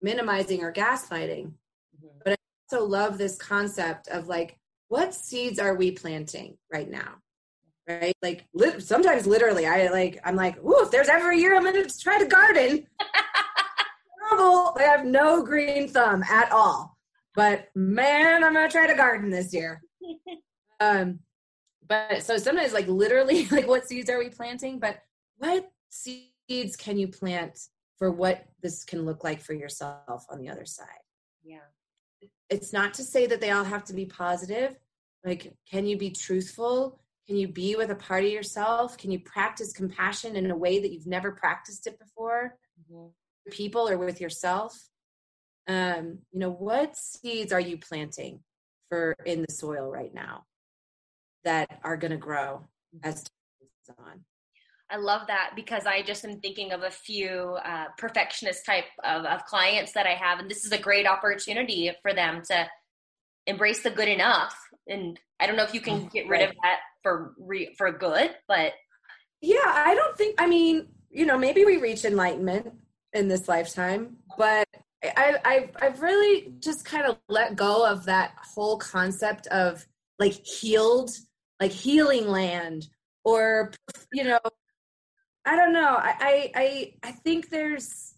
[0.00, 1.52] minimizing or gaslighting.
[2.72, 4.56] Also love this concept of like,
[4.88, 7.16] what seeds are we planting right now?
[7.88, 8.14] right?
[8.22, 11.64] Like li- sometimes literally, I like I'm like, ooh, if there's ever a year I'm
[11.64, 12.86] gonna try to garden.
[14.30, 14.76] Terrible.
[14.78, 16.96] I have no green thumb at all.
[17.34, 19.82] But man, I'm gonna try to garden this year.
[20.80, 21.18] um,
[21.86, 24.78] but so sometimes like literally, like what seeds are we planting?
[24.78, 25.02] But
[25.36, 27.58] what seeds can you plant
[27.98, 30.86] for what this can look like for yourself on the other side?
[31.44, 31.58] Yeah.
[32.50, 34.76] It's not to say that they all have to be positive.
[35.24, 36.98] Like, can you be truthful?
[37.26, 38.98] Can you be with a part of yourself?
[38.98, 42.56] Can you practice compassion in a way that you've never practiced it before?
[42.80, 43.06] Mm-hmm.
[43.50, 44.76] People or with yourself?
[45.68, 48.40] Um, you know, what seeds are you planting
[48.88, 50.44] for in the soil right now
[51.44, 52.66] that are going to grow
[53.02, 53.30] as time
[53.60, 54.24] goes on?
[54.92, 59.24] I love that because I just am thinking of a few uh, perfectionist type of,
[59.24, 62.68] of clients that I have, and this is a great opportunity for them to
[63.46, 64.54] embrace the good enough.
[64.86, 68.30] And I don't know if you can get rid of that for re- for good
[68.48, 68.72] but
[69.40, 72.72] yeah i don't think i mean you know maybe we reach enlightenment
[73.12, 74.66] in this lifetime but
[75.04, 79.84] I, I've I've really just kind of let go of that whole concept of
[80.20, 81.10] like healed,
[81.58, 82.86] like healing land,
[83.24, 83.72] or
[84.12, 84.38] you know,
[85.44, 85.96] I don't know.
[85.98, 88.14] I I I think there's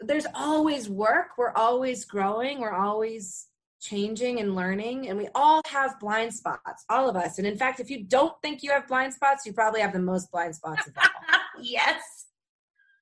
[0.00, 1.38] there's always work.
[1.38, 2.60] We're always growing.
[2.60, 3.46] We're always
[3.80, 7.80] changing and learning and we all have blind spots all of us and in fact
[7.80, 10.86] if you don't think you have blind spots you probably have the most blind spots
[10.86, 12.26] of all yes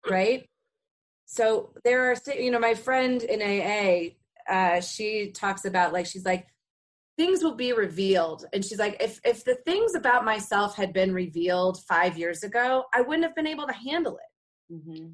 [0.08, 0.48] right
[1.26, 4.14] so there are you know my friend in aa
[4.48, 6.46] uh, she talks about like she's like
[7.18, 8.46] things will be revealed.
[8.52, 12.84] And she's like if if the things about myself had been revealed five years ago
[12.94, 14.72] i wouldn't have been able to handle it.
[14.74, 15.06] Mm-hmm.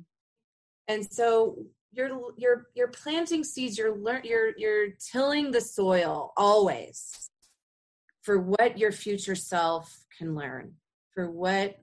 [0.89, 1.57] and so
[1.93, 3.79] you're you're you're planting seeds.
[3.79, 7.31] You're learn you're you're tilling the soil always
[8.23, 10.73] for what your future self can learn
[11.15, 11.77] for what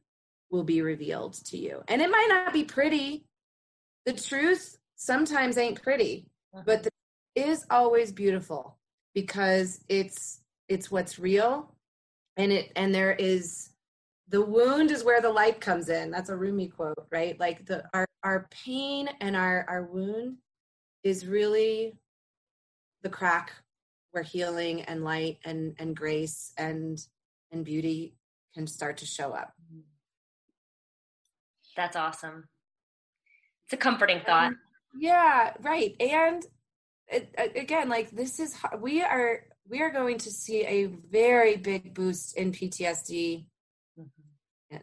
[0.49, 1.81] will be revealed to you.
[1.87, 3.25] And it might not be pretty.
[4.05, 6.63] The truth sometimes ain't pretty uh-huh.
[6.65, 6.89] but the
[7.35, 8.77] is always beautiful
[9.13, 11.75] because it's it's what's real.
[12.37, 13.69] And it and there is
[14.29, 16.11] the wound is where the light comes in.
[16.11, 17.39] That's a rumi quote right?
[17.39, 20.37] Like the our our pain and our our wound
[21.03, 21.93] is really
[23.01, 23.51] the crack
[24.11, 27.05] where healing and light and and grace and
[27.51, 28.15] and beauty
[28.53, 29.53] can start to show up.
[31.75, 32.47] That's awesome.
[33.65, 34.47] It's a comforting thought.
[34.47, 34.59] Um,
[34.99, 35.95] yeah right.
[35.99, 36.45] And
[37.55, 42.37] again like this is we are we are going to see a very big boost
[42.37, 43.45] in ptsd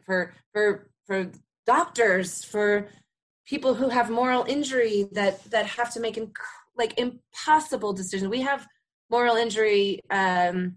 [0.04, 1.30] for for for
[1.66, 2.88] doctors for
[3.46, 6.32] people who have moral injury that that have to make inc-
[6.76, 8.30] like impossible decisions.
[8.30, 8.66] We have
[9.10, 10.76] moral injury um,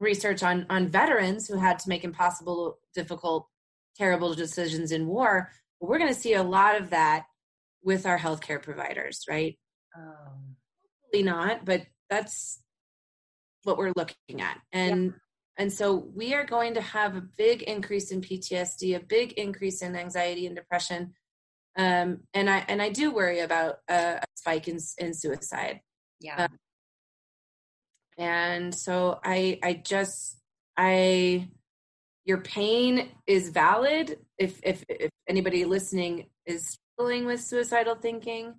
[0.00, 3.48] research on on veterans who had to make impossible difficult
[3.96, 7.24] terrible decisions in war but we're going to see a lot of that
[7.82, 9.58] with our healthcare providers right?
[9.96, 10.55] Um,
[11.22, 12.60] Hopefully not but that's
[13.64, 15.14] what we're looking at and
[15.56, 19.80] and so we are going to have a big increase in PTSD, a big increase
[19.80, 21.14] in anxiety and depression.
[21.76, 25.80] Um, and I and I do worry about a, a spike in, in suicide.
[26.20, 26.44] Yeah.
[26.44, 26.58] Um,
[28.18, 30.36] and so I I just
[30.76, 31.48] I
[32.24, 38.54] your pain is valid if if if anybody listening is struggling with suicidal thinking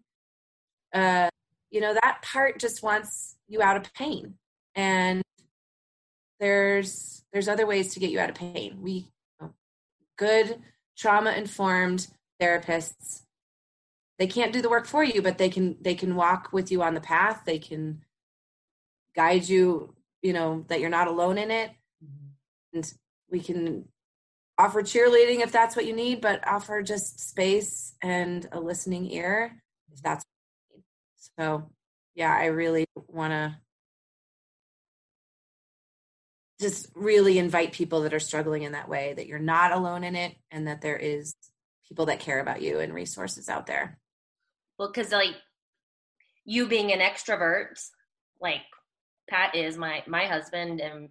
[0.93, 1.29] uh
[1.71, 4.35] you know that part just wants you out of pain.
[4.75, 5.21] And
[6.39, 8.77] there's there's other ways to get you out of pain.
[8.81, 9.05] We you
[9.41, 9.53] know,
[10.17, 10.61] good
[10.97, 12.07] trauma informed
[12.41, 13.23] therapists
[14.17, 16.81] they can't do the work for you but they can they can walk with you
[16.83, 17.43] on the path.
[17.45, 18.03] They can
[19.15, 21.71] guide you you know that you're not alone in it.
[22.03, 22.77] Mm-hmm.
[22.77, 22.93] and
[23.29, 23.85] we can
[24.59, 29.55] offer cheerleading if that's what you need but offer just space and a listening ear
[29.91, 30.23] if that's
[31.37, 31.69] so
[32.15, 33.57] yeah, I really want to
[36.59, 40.15] just really invite people that are struggling in that way that you're not alone in
[40.15, 41.35] it and that there is
[41.87, 43.99] people that care about you and resources out there.
[44.79, 45.35] Well, because like
[46.45, 47.79] you being an extrovert,
[48.41, 48.61] like
[49.29, 51.09] Pat is my my husband, and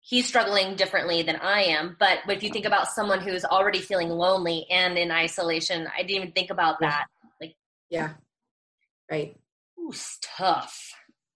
[0.00, 1.96] he's struggling differently than I am.
[1.98, 6.16] But if you think about someone who's already feeling lonely and in isolation, I didn't
[6.16, 7.06] even think about that.
[7.40, 7.54] Like,
[7.90, 8.10] yeah,
[9.10, 9.36] right.
[9.84, 10.92] Ooh, tough.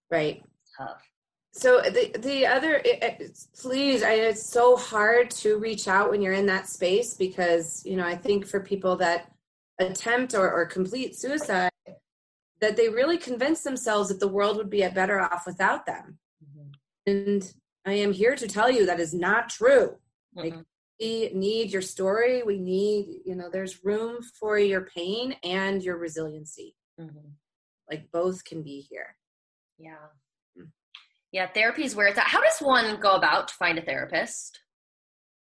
[0.09, 0.43] Right.
[0.77, 1.03] Tough.
[1.51, 6.21] So the the other, it, it, please, I, it's so hard to reach out when
[6.21, 9.31] you're in that space because you know I think for people that
[9.79, 11.71] attempt or, or complete suicide,
[12.61, 16.19] that they really convince themselves that the world would be better off without them.
[16.43, 17.11] Mm-hmm.
[17.11, 17.53] And
[17.85, 19.95] I am here to tell you that is not true.
[20.37, 20.39] Mm-hmm.
[20.39, 20.55] Like
[20.99, 22.43] we need your story.
[22.43, 26.75] We need, you know, there's room for your pain and your resiliency.
[26.99, 27.29] Mm-hmm.
[27.89, 29.15] Like both can be here.
[29.77, 29.95] Yeah.
[30.57, 30.69] Mm.
[31.31, 32.27] Yeah, therapy is where it's at.
[32.27, 34.59] How does one go about to find a therapist?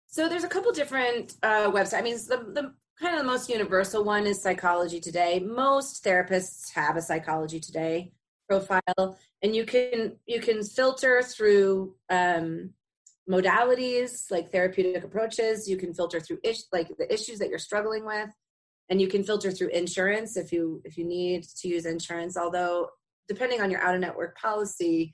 [0.07, 1.99] So there's a couple different uh, websites.
[1.99, 5.39] I mean, the, the kind of the most universal one is Psychology Today.
[5.39, 8.11] Most therapists have a Psychology Today
[8.49, 12.71] profile, and you can you can filter through um,
[13.29, 15.69] modalities like therapeutic approaches.
[15.69, 18.29] You can filter through ish, like the issues that you're struggling with,
[18.89, 22.37] and you can filter through insurance if you if you need to use insurance.
[22.37, 22.89] Although
[23.27, 25.13] depending on your out of network policy,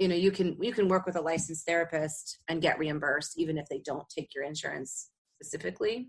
[0.00, 3.56] you know you can you can work with a licensed therapist and get reimbursed even
[3.56, 6.08] if they don't take your insurance specifically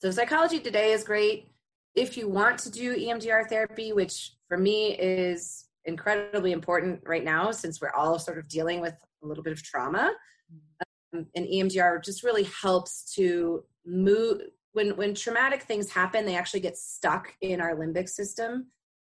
[0.00, 1.50] so psychology today is great
[1.94, 7.50] if you want to do emdr therapy which for me is incredibly important right now
[7.50, 10.12] since we're all sort of dealing with a little bit of trauma
[11.14, 14.40] um, and emdr just really helps to move
[14.72, 18.66] when when traumatic things happen they actually get stuck in our limbic system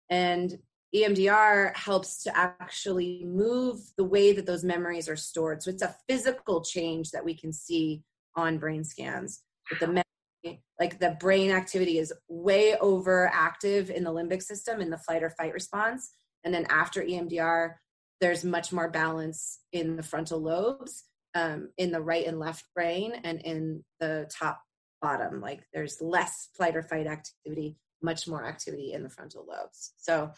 [0.09, 0.57] and
[0.95, 5.63] EMDR helps to actually move the way that those memories are stored.
[5.63, 8.03] So it's a physical change that we can see
[8.35, 9.41] on brain scans.
[9.69, 14.91] But the memory, like the brain activity is way overactive in the limbic system in
[14.91, 16.11] the flight or fight response.
[16.43, 17.73] And then after EMDR,
[18.21, 23.13] there's much more balance in the frontal lobes, um, in the right and left brain,
[23.23, 24.61] and in the top
[25.03, 25.41] bottom.
[25.41, 29.93] Like there's less flight or fight activity, much more activity in the frontal lobes.
[29.97, 30.31] So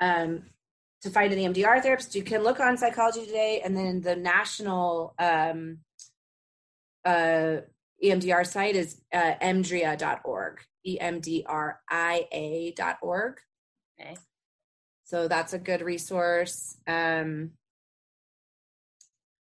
[0.00, 0.44] um,
[1.02, 5.14] to find an EMDR therapist, you can look on Psychology Today, and then the national
[5.18, 5.78] um,
[7.04, 7.56] uh,
[8.02, 13.40] EMDR site is uh, emdria.org, E M D R I A.org.
[14.00, 14.16] Okay.
[15.04, 16.76] So that's a good resource.
[16.86, 17.50] Um,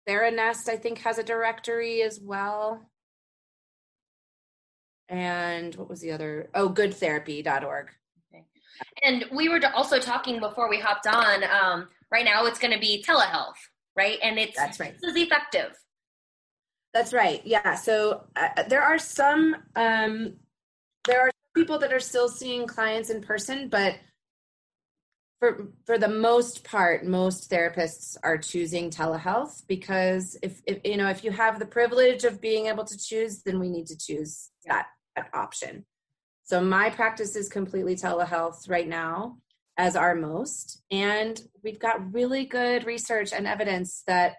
[0.07, 2.88] Theranest, I think, has a directory as well.
[5.09, 6.49] And what was the other?
[6.53, 7.89] Oh, goodtherapy.org.
[9.03, 11.43] And we were also talking before we hopped on.
[11.43, 13.55] Um, right now, it's going to be telehealth,
[13.95, 14.17] right?
[14.23, 14.95] And it's that's right.
[15.01, 15.77] This is effective.
[16.93, 17.41] That's right.
[17.45, 17.75] Yeah.
[17.75, 20.35] So uh, there are some um,
[21.05, 23.95] there are people that are still seeing clients in person, but
[25.39, 31.09] for for the most part, most therapists are choosing telehealth because if, if you know
[31.09, 34.49] if you have the privilege of being able to choose, then we need to choose
[34.65, 34.87] that
[35.33, 35.85] option.
[36.43, 39.37] So my practice is completely telehealth right now,
[39.77, 40.81] as are most.
[40.89, 44.35] And we've got really good research and evidence that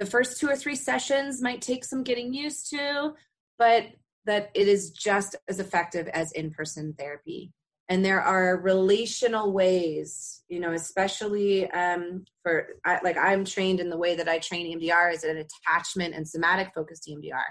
[0.00, 3.12] the first two or three sessions might take some getting used to,
[3.58, 3.86] but
[4.26, 7.52] that it is just as effective as in person therapy.
[7.88, 13.90] And there are relational ways, you know, especially um, for I, like I'm trained in
[13.90, 17.44] the way that I train EMDR is an attachment and somatic focused EMDR.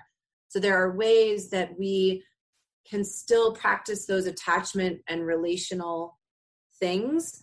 [0.49, 2.23] So there are ways that we
[2.89, 6.17] can still practice those attachment and relational
[6.79, 7.41] things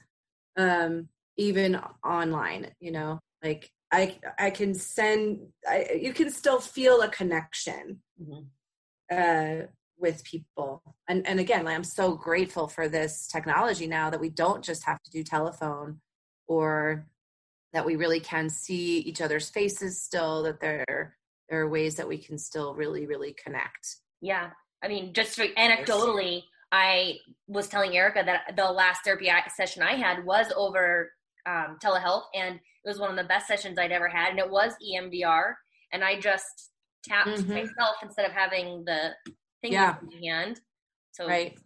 [0.57, 3.19] um even online you know?
[3.43, 8.43] Like i i can send I, you can still feel a connection mm-hmm.
[9.17, 9.67] uh
[9.99, 10.83] with people.
[11.09, 15.03] And and again i'm so grateful for this technology now that we don't just have
[15.03, 16.01] to do telephone
[16.49, 17.07] or
[17.73, 21.17] that we really can see each other's faces still that there
[21.49, 23.97] there are ways that we can still really really connect.
[24.21, 24.51] Yeah
[24.83, 29.97] I mean, just for, anecdotally, I was telling Erica that the last therapy session I
[29.97, 31.13] had was over
[31.47, 34.51] um, telehealth, and it was one of the best sessions I'd ever had, and it
[34.51, 35.55] was EMDR,
[35.93, 36.71] and I just
[37.05, 37.53] tapped mm-hmm.
[37.53, 39.11] myself instead of having the
[39.63, 39.97] thing yeah.
[40.01, 40.61] in my hand.
[41.13, 41.59] So right.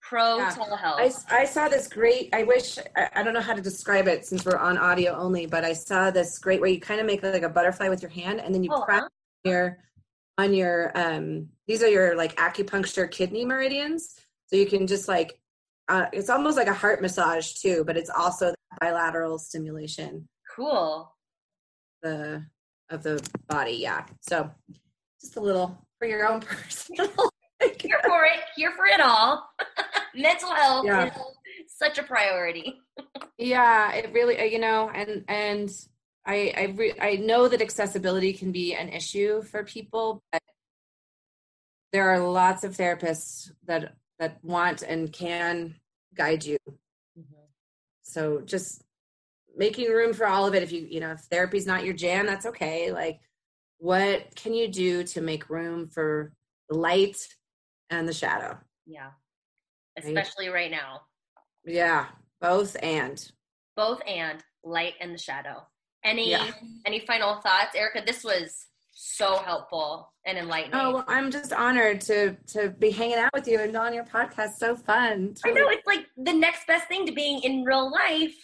[0.00, 0.50] Pro yeah.
[0.50, 1.24] telehealth.
[1.30, 2.28] I, I saw this great.
[2.32, 5.46] I wish I, I, don't know how to describe it since we're on audio only,
[5.46, 8.10] but I saw this great where you kind of make like a butterfly with your
[8.10, 9.08] hand, and then you oh, press huh?
[9.44, 9.78] your
[10.38, 14.16] on your um these are your like acupuncture kidney meridians
[14.46, 15.38] so you can just like
[15.88, 20.28] uh, it's almost like a heart massage too but it's also bilateral stimulation.
[20.54, 21.14] Cool.
[22.02, 22.44] The
[22.90, 24.04] of the body, yeah.
[24.20, 24.50] So
[25.20, 27.10] just a little for your own personal.
[27.60, 28.40] here for it.
[28.56, 29.48] Here for it all.
[30.14, 31.06] Mental health yeah.
[31.06, 31.12] is
[31.68, 32.80] such a priority.
[33.38, 35.70] yeah, it really, you know, and and
[36.24, 40.42] I I re- I know that accessibility can be an issue for people, but
[41.92, 45.74] there are lots of therapists that that want and can
[46.14, 46.58] guide you.
[46.66, 47.46] Mm-hmm.
[48.02, 48.82] So just
[49.56, 50.62] making room for all of it.
[50.62, 52.92] If you you know if therapy's not your jam, that's okay.
[52.92, 53.20] Like,
[53.78, 56.32] what can you do to make room for
[56.68, 57.16] the light
[57.90, 58.58] and the shadow?
[58.86, 59.10] Yeah,
[59.98, 61.02] especially right, right now.
[61.64, 62.06] Yeah,
[62.40, 63.28] both and
[63.76, 65.66] both and light and the shadow.
[66.04, 66.50] Any yeah.
[66.86, 68.02] any final thoughts, Erica?
[68.04, 70.74] This was so helpful and enlightening.
[70.74, 74.04] Oh, well, I'm just honored to to be hanging out with you and on your
[74.04, 74.54] podcast.
[74.54, 75.34] So fun.
[75.44, 78.34] I know it's like the next best thing to being in real life.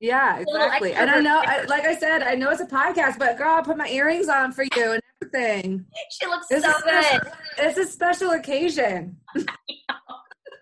[0.00, 0.94] Yeah, exactly.
[0.94, 3.62] And I know, I, like I said, I know it's a podcast, but girl, I
[3.62, 5.86] put my earrings on for you and everything.
[6.10, 7.04] She looks it's so good.
[7.04, 9.16] Special, it's a special occasion.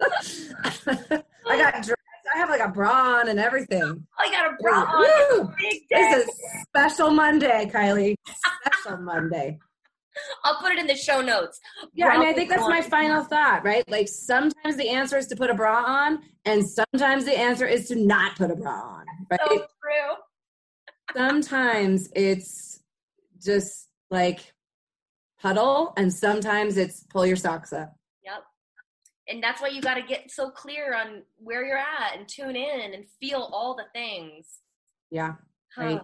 [0.03, 1.89] I got
[2.33, 4.07] I have like a bra on and everything.
[4.19, 5.55] I got a bra on.
[5.91, 6.31] This is
[6.69, 8.15] special Monday, Kylie.
[8.65, 9.59] Special Monday.
[10.45, 11.61] I'll put it in the show notes.
[11.95, 13.89] Yeah, bra I I think that's my final thought, right?
[13.89, 17.89] Like sometimes the answer is to put a bra on, and sometimes the answer is
[17.89, 19.05] to not put a bra on.
[19.31, 19.41] Right?
[19.49, 21.17] So true.
[21.17, 22.81] sometimes it's
[23.43, 24.53] just like
[25.41, 27.95] puddle, and sometimes it's pull your socks up
[29.31, 32.57] and that's why you got to get so clear on where you're at and tune
[32.57, 34.47] in and feel all the things.
[35.11, 35.35] Yeah
[35.77, 36.01] right.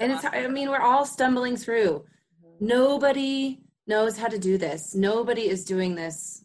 [0.00, 0.34] And awesome.
[0.34, 2.04] it's i mean we're all stumbling through.
[2.44, 2.66] Mm-hmm.
[2.66, 4.94] nobody knows how to do this.
[4.94, 6.44] Nobody is doing this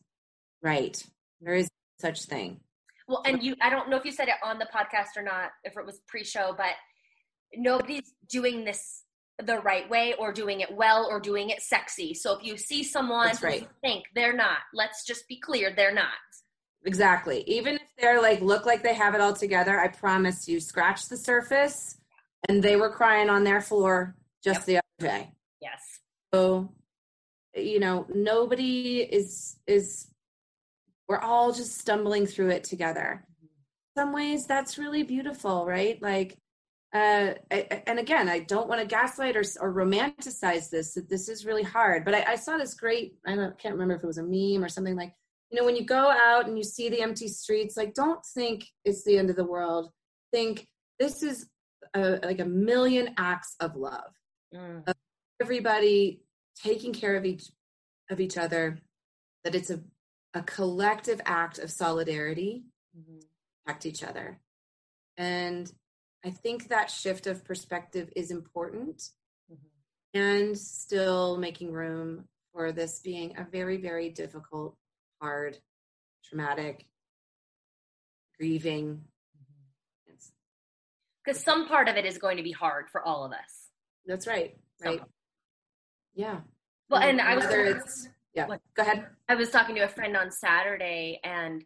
[0.62, 1.02] right.
[1.42, 1.68] There is
[2.00, 2.62] such thing.
[3.08, 5.52] Well and you i don't know if you said it on the podcast or not
[5.64, 6.74] if it was pre-show but
[7.56, 9.04] nobody's doing this
[9.40, 12.14] the right way or doing it well or doing it sexy.
[12.14, 13.68] So if you see someone right.
[13.82, 16.08] think they're not, let's just be clear, they're not.
[16.86, 17.44] Exactly.
[17.48, 21.08] Even if they're like look like they have it all together, I promise you, scratch
[21.08, 21.98] the surface
[22.48, 24.84] and they were crying on their floor just yep.
[25.00, 25.32] the other day.
[25.62, 25.82] Yes.
[26.34, 26.70] So
[27.56, 30.08] you know, nobody is is
[31.08, 33.26] we're all just stumbling through it together.
[33.38, 34.02] Mm-hmm.
[34.02, 36.02] some ways that's really beautiful, right?
[36.02, 36.38] Like
[36.94, 37.34] uh,
[37.88, 40.94] and again, I don't want to gaslight or, or romanticize this.
[40.94, 43.16] That this is really hard, but I, I saw this great.
[43.26, 45.14] I can't remember if it was a meme or something like.
[45.50, 48.66] You know, when you go out and you see the empty streets, like don't think
[48.86, 49.92] it's the end of the world.
[50.32, 50.68] Think
[51.00, 51.48] this is
[51.94, 54.12] a, like a million acts of love.
[54.54, 54.88] Mm.
[54.88, 54.96] Of
[55.42, 56.22] everybody
[56.64, 57.50] taking care of each
[58.10, 58.80] of each other.
[59.44, 59.80] That it's a
[60.36, 62.66] a collective act of solidarity.
[62.98, 63.20] Mm-hmm.
[63.66, 64.40] Protect each other,
[65.18, 65.72] and
[66.26, 69.10] I think that shift of perspective is important
[69.52, 70.20] mm-hmm.
[70.20, 74.78] and still making room for this being a very, very difficult,
[75.22, 75.58] hard,
[76.24, 76.86] traumatic,
[78.38, 79.02] grieving.
[80.06, 81.52] Because mm-hmm.
[81.52, 83.70] some part of it is going to be hard for all of us.
[84.06, 84.56] That's right.
[84.84, 85.02] Right.
[86.16, 86.40] Yeah.
[86.90, 87.46] Well, and, and I was.
[87.46, 88.48] Whether it's, yeah.
[88.76, 89.08] Go ahead.
[89.30, 91.64] I was talking to a friend on Saturday and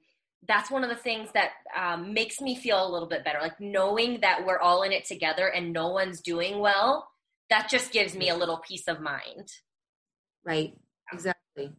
[0.47, 3.39] that's one of the things that um, makes me feel a little bit better.
[3.41, 7.09] Like knowing that we're all in it together and no one's doing well,
[7.49, 9.49] that just gives me a little peace of mind.
[10.45, 10.77] Right.
[11.11, 11.71] Exactly.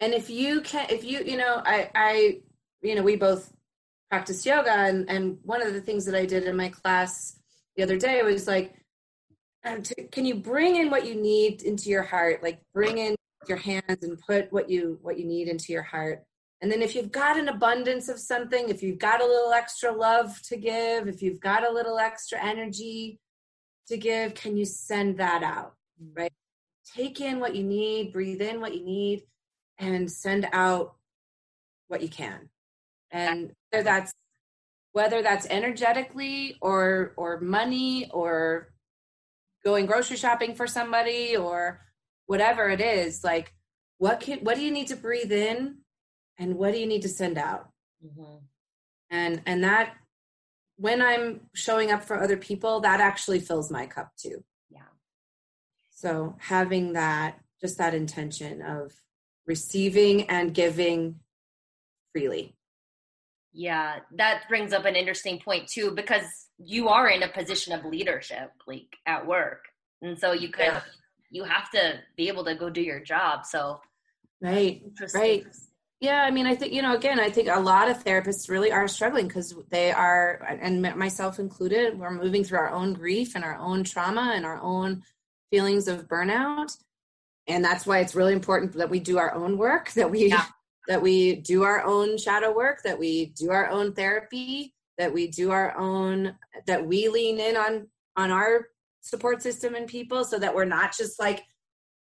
[0.00, 2.38] And if you can, if you, you know, I, I,
[2.82, 3.52] you know, we both
[4.10, 7.38] practice yoga, and and one of the things that I did in my class
[7.76, 8.74] the other day was like,
[9.64, 12.42] um, to, can you bring in what you need into your heart?
[12.42, 13.14] Like bring in
[13.46, 16.24] your hands and put what you what you need into your heart
[16.62, 19.92] and then if you've got an abundance of something, if you've got a little extra
[19.92, 23.18] love to give, if you've got a little extra energy
[23.88, 25.74] to give, can you send that out?
[26.02, 26.18] Mm.
[26.18, 26.32] Right?
[26.94, 29.22] Take in what you need, breathe in what you need,
[29.78, 30.96] and send out
[31.88, 32.50] what you can.
[33.10, 34.12] And whether that's
[34.92, 38.72] whether that's energetically or or money or
[39.64, 41.80] going grocery shopping for somebody or
[42.26, 43.54] whatever it is, like
[43.98, 45.79] what can what do you need to breathe in
[46.40, 47.70] and what do you need to send out?
[48.04, 48.36] Mm-hmm.
[49.10, 49.94] and and that
[50.76, 54.42] when i'm showing up for other people that actually fills my cup too.
[54.70, 54.88] Yeah.
[55.90, 58.92] So having that just that intention of
[59.46, 61.16] receiving and giving
[62.12, 62.56] freely.
[63.52, 66.24] Yeah that brings up an interesting point too because
[66.56, 69.66] you are in a position of leadership like at work.
[70.00, 70.80] And so you could yeah.
[71.30, 73.44] you have to be able to go do your job.
[73.44, 73.82] So
[74.40, 74.82] right
[75.14, 75.44] right
[76.00, 78.72] yeah i mean i think you know again i think a lot of therapists really
[78.72, 83.44] are struggling because they are and myself included we're moving through our own grief and
[83.44, 85.02] our own trauma and our own
[85.50, 86.76] feelings of burnout
[87.46, 90.46] and that's why it's really important that we do our own work that we yeah.
[90.88, 95.26] that we do our own shadow work that we do our own therapy that we
[95.26, 96.34] do our own
[96.66, 97.86] that we lean in on
[98.16, 98.68] on our
[99.02, 101.44] support system and people so that we're not just like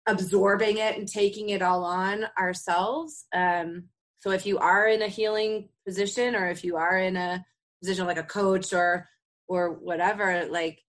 [0.07, 3.25] absorbing it and taking it all on ourselves.
[3.33, 3.83] Um,
[4.19, 7.45] so if you are in a healing position or if you are in a
[7.81, 9.07] position like a coach or
[9.47, 10.81] or whatever, like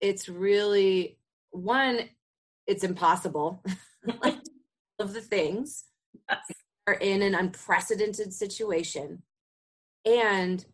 [0.00, 1.18] it's really
[1.50, 2.00] one,
[2.66, 3.62] it's impossible.
[4.22, 4.38] like
[4.98, 5.84] of the things
[6.86, 9.22] are in an unprecedented situation
[10.04, 10.64] and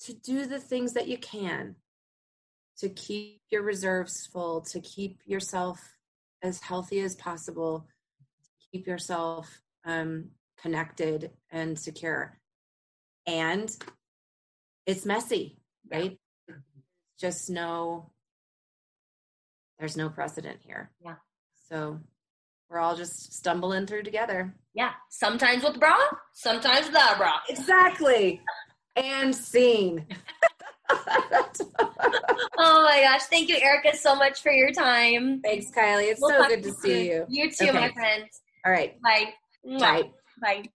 [0.00, 1.76] to do the things that you can
[2.78, 5.97] to keep your reserves full, to keep yourself
[6.42, 7.86] as healthy as possible,
[8.72, 10.30] keep yourself um,
[10.60, 12.38] connected and secure.
[13.26, 13.70] And
[14.86, 15.58] it's messy,
[15.90, 16.18] right?
[16.48, 16.54] Yeah.
[17.20, 18.10] Just no,
[19.78, 20.90] there's no precedent here.
[21.04, 21.16] Yeah.
[21.68, 22.00] So
[22.70, 24.54] we're all just stumbling through together.
[24.74, 24.92] Yeah.
[25.10, 25.96] Sometimes with the bra,
[26.32, 27.32] sometimes without bra.
[27.48, 28.40] Exactly.
[28.96, 30.06] and scene.
[32.58, 33.22] oh my gosh.
[33.24, 35.40] Thank you, Erica, so much for your time.
[35.40, 36.10] Thanks, Kylie.
[36.10, 37.26] It's we'll so good to see you.
[37.28, 37.72] You too, okay.
[37.72, 38.24] my friend.
[38.64, 39.00] All right.
[39.02, 39.34] Bye.
[39.64, 40.10] Bye.
[40.40, 40.68] Bye.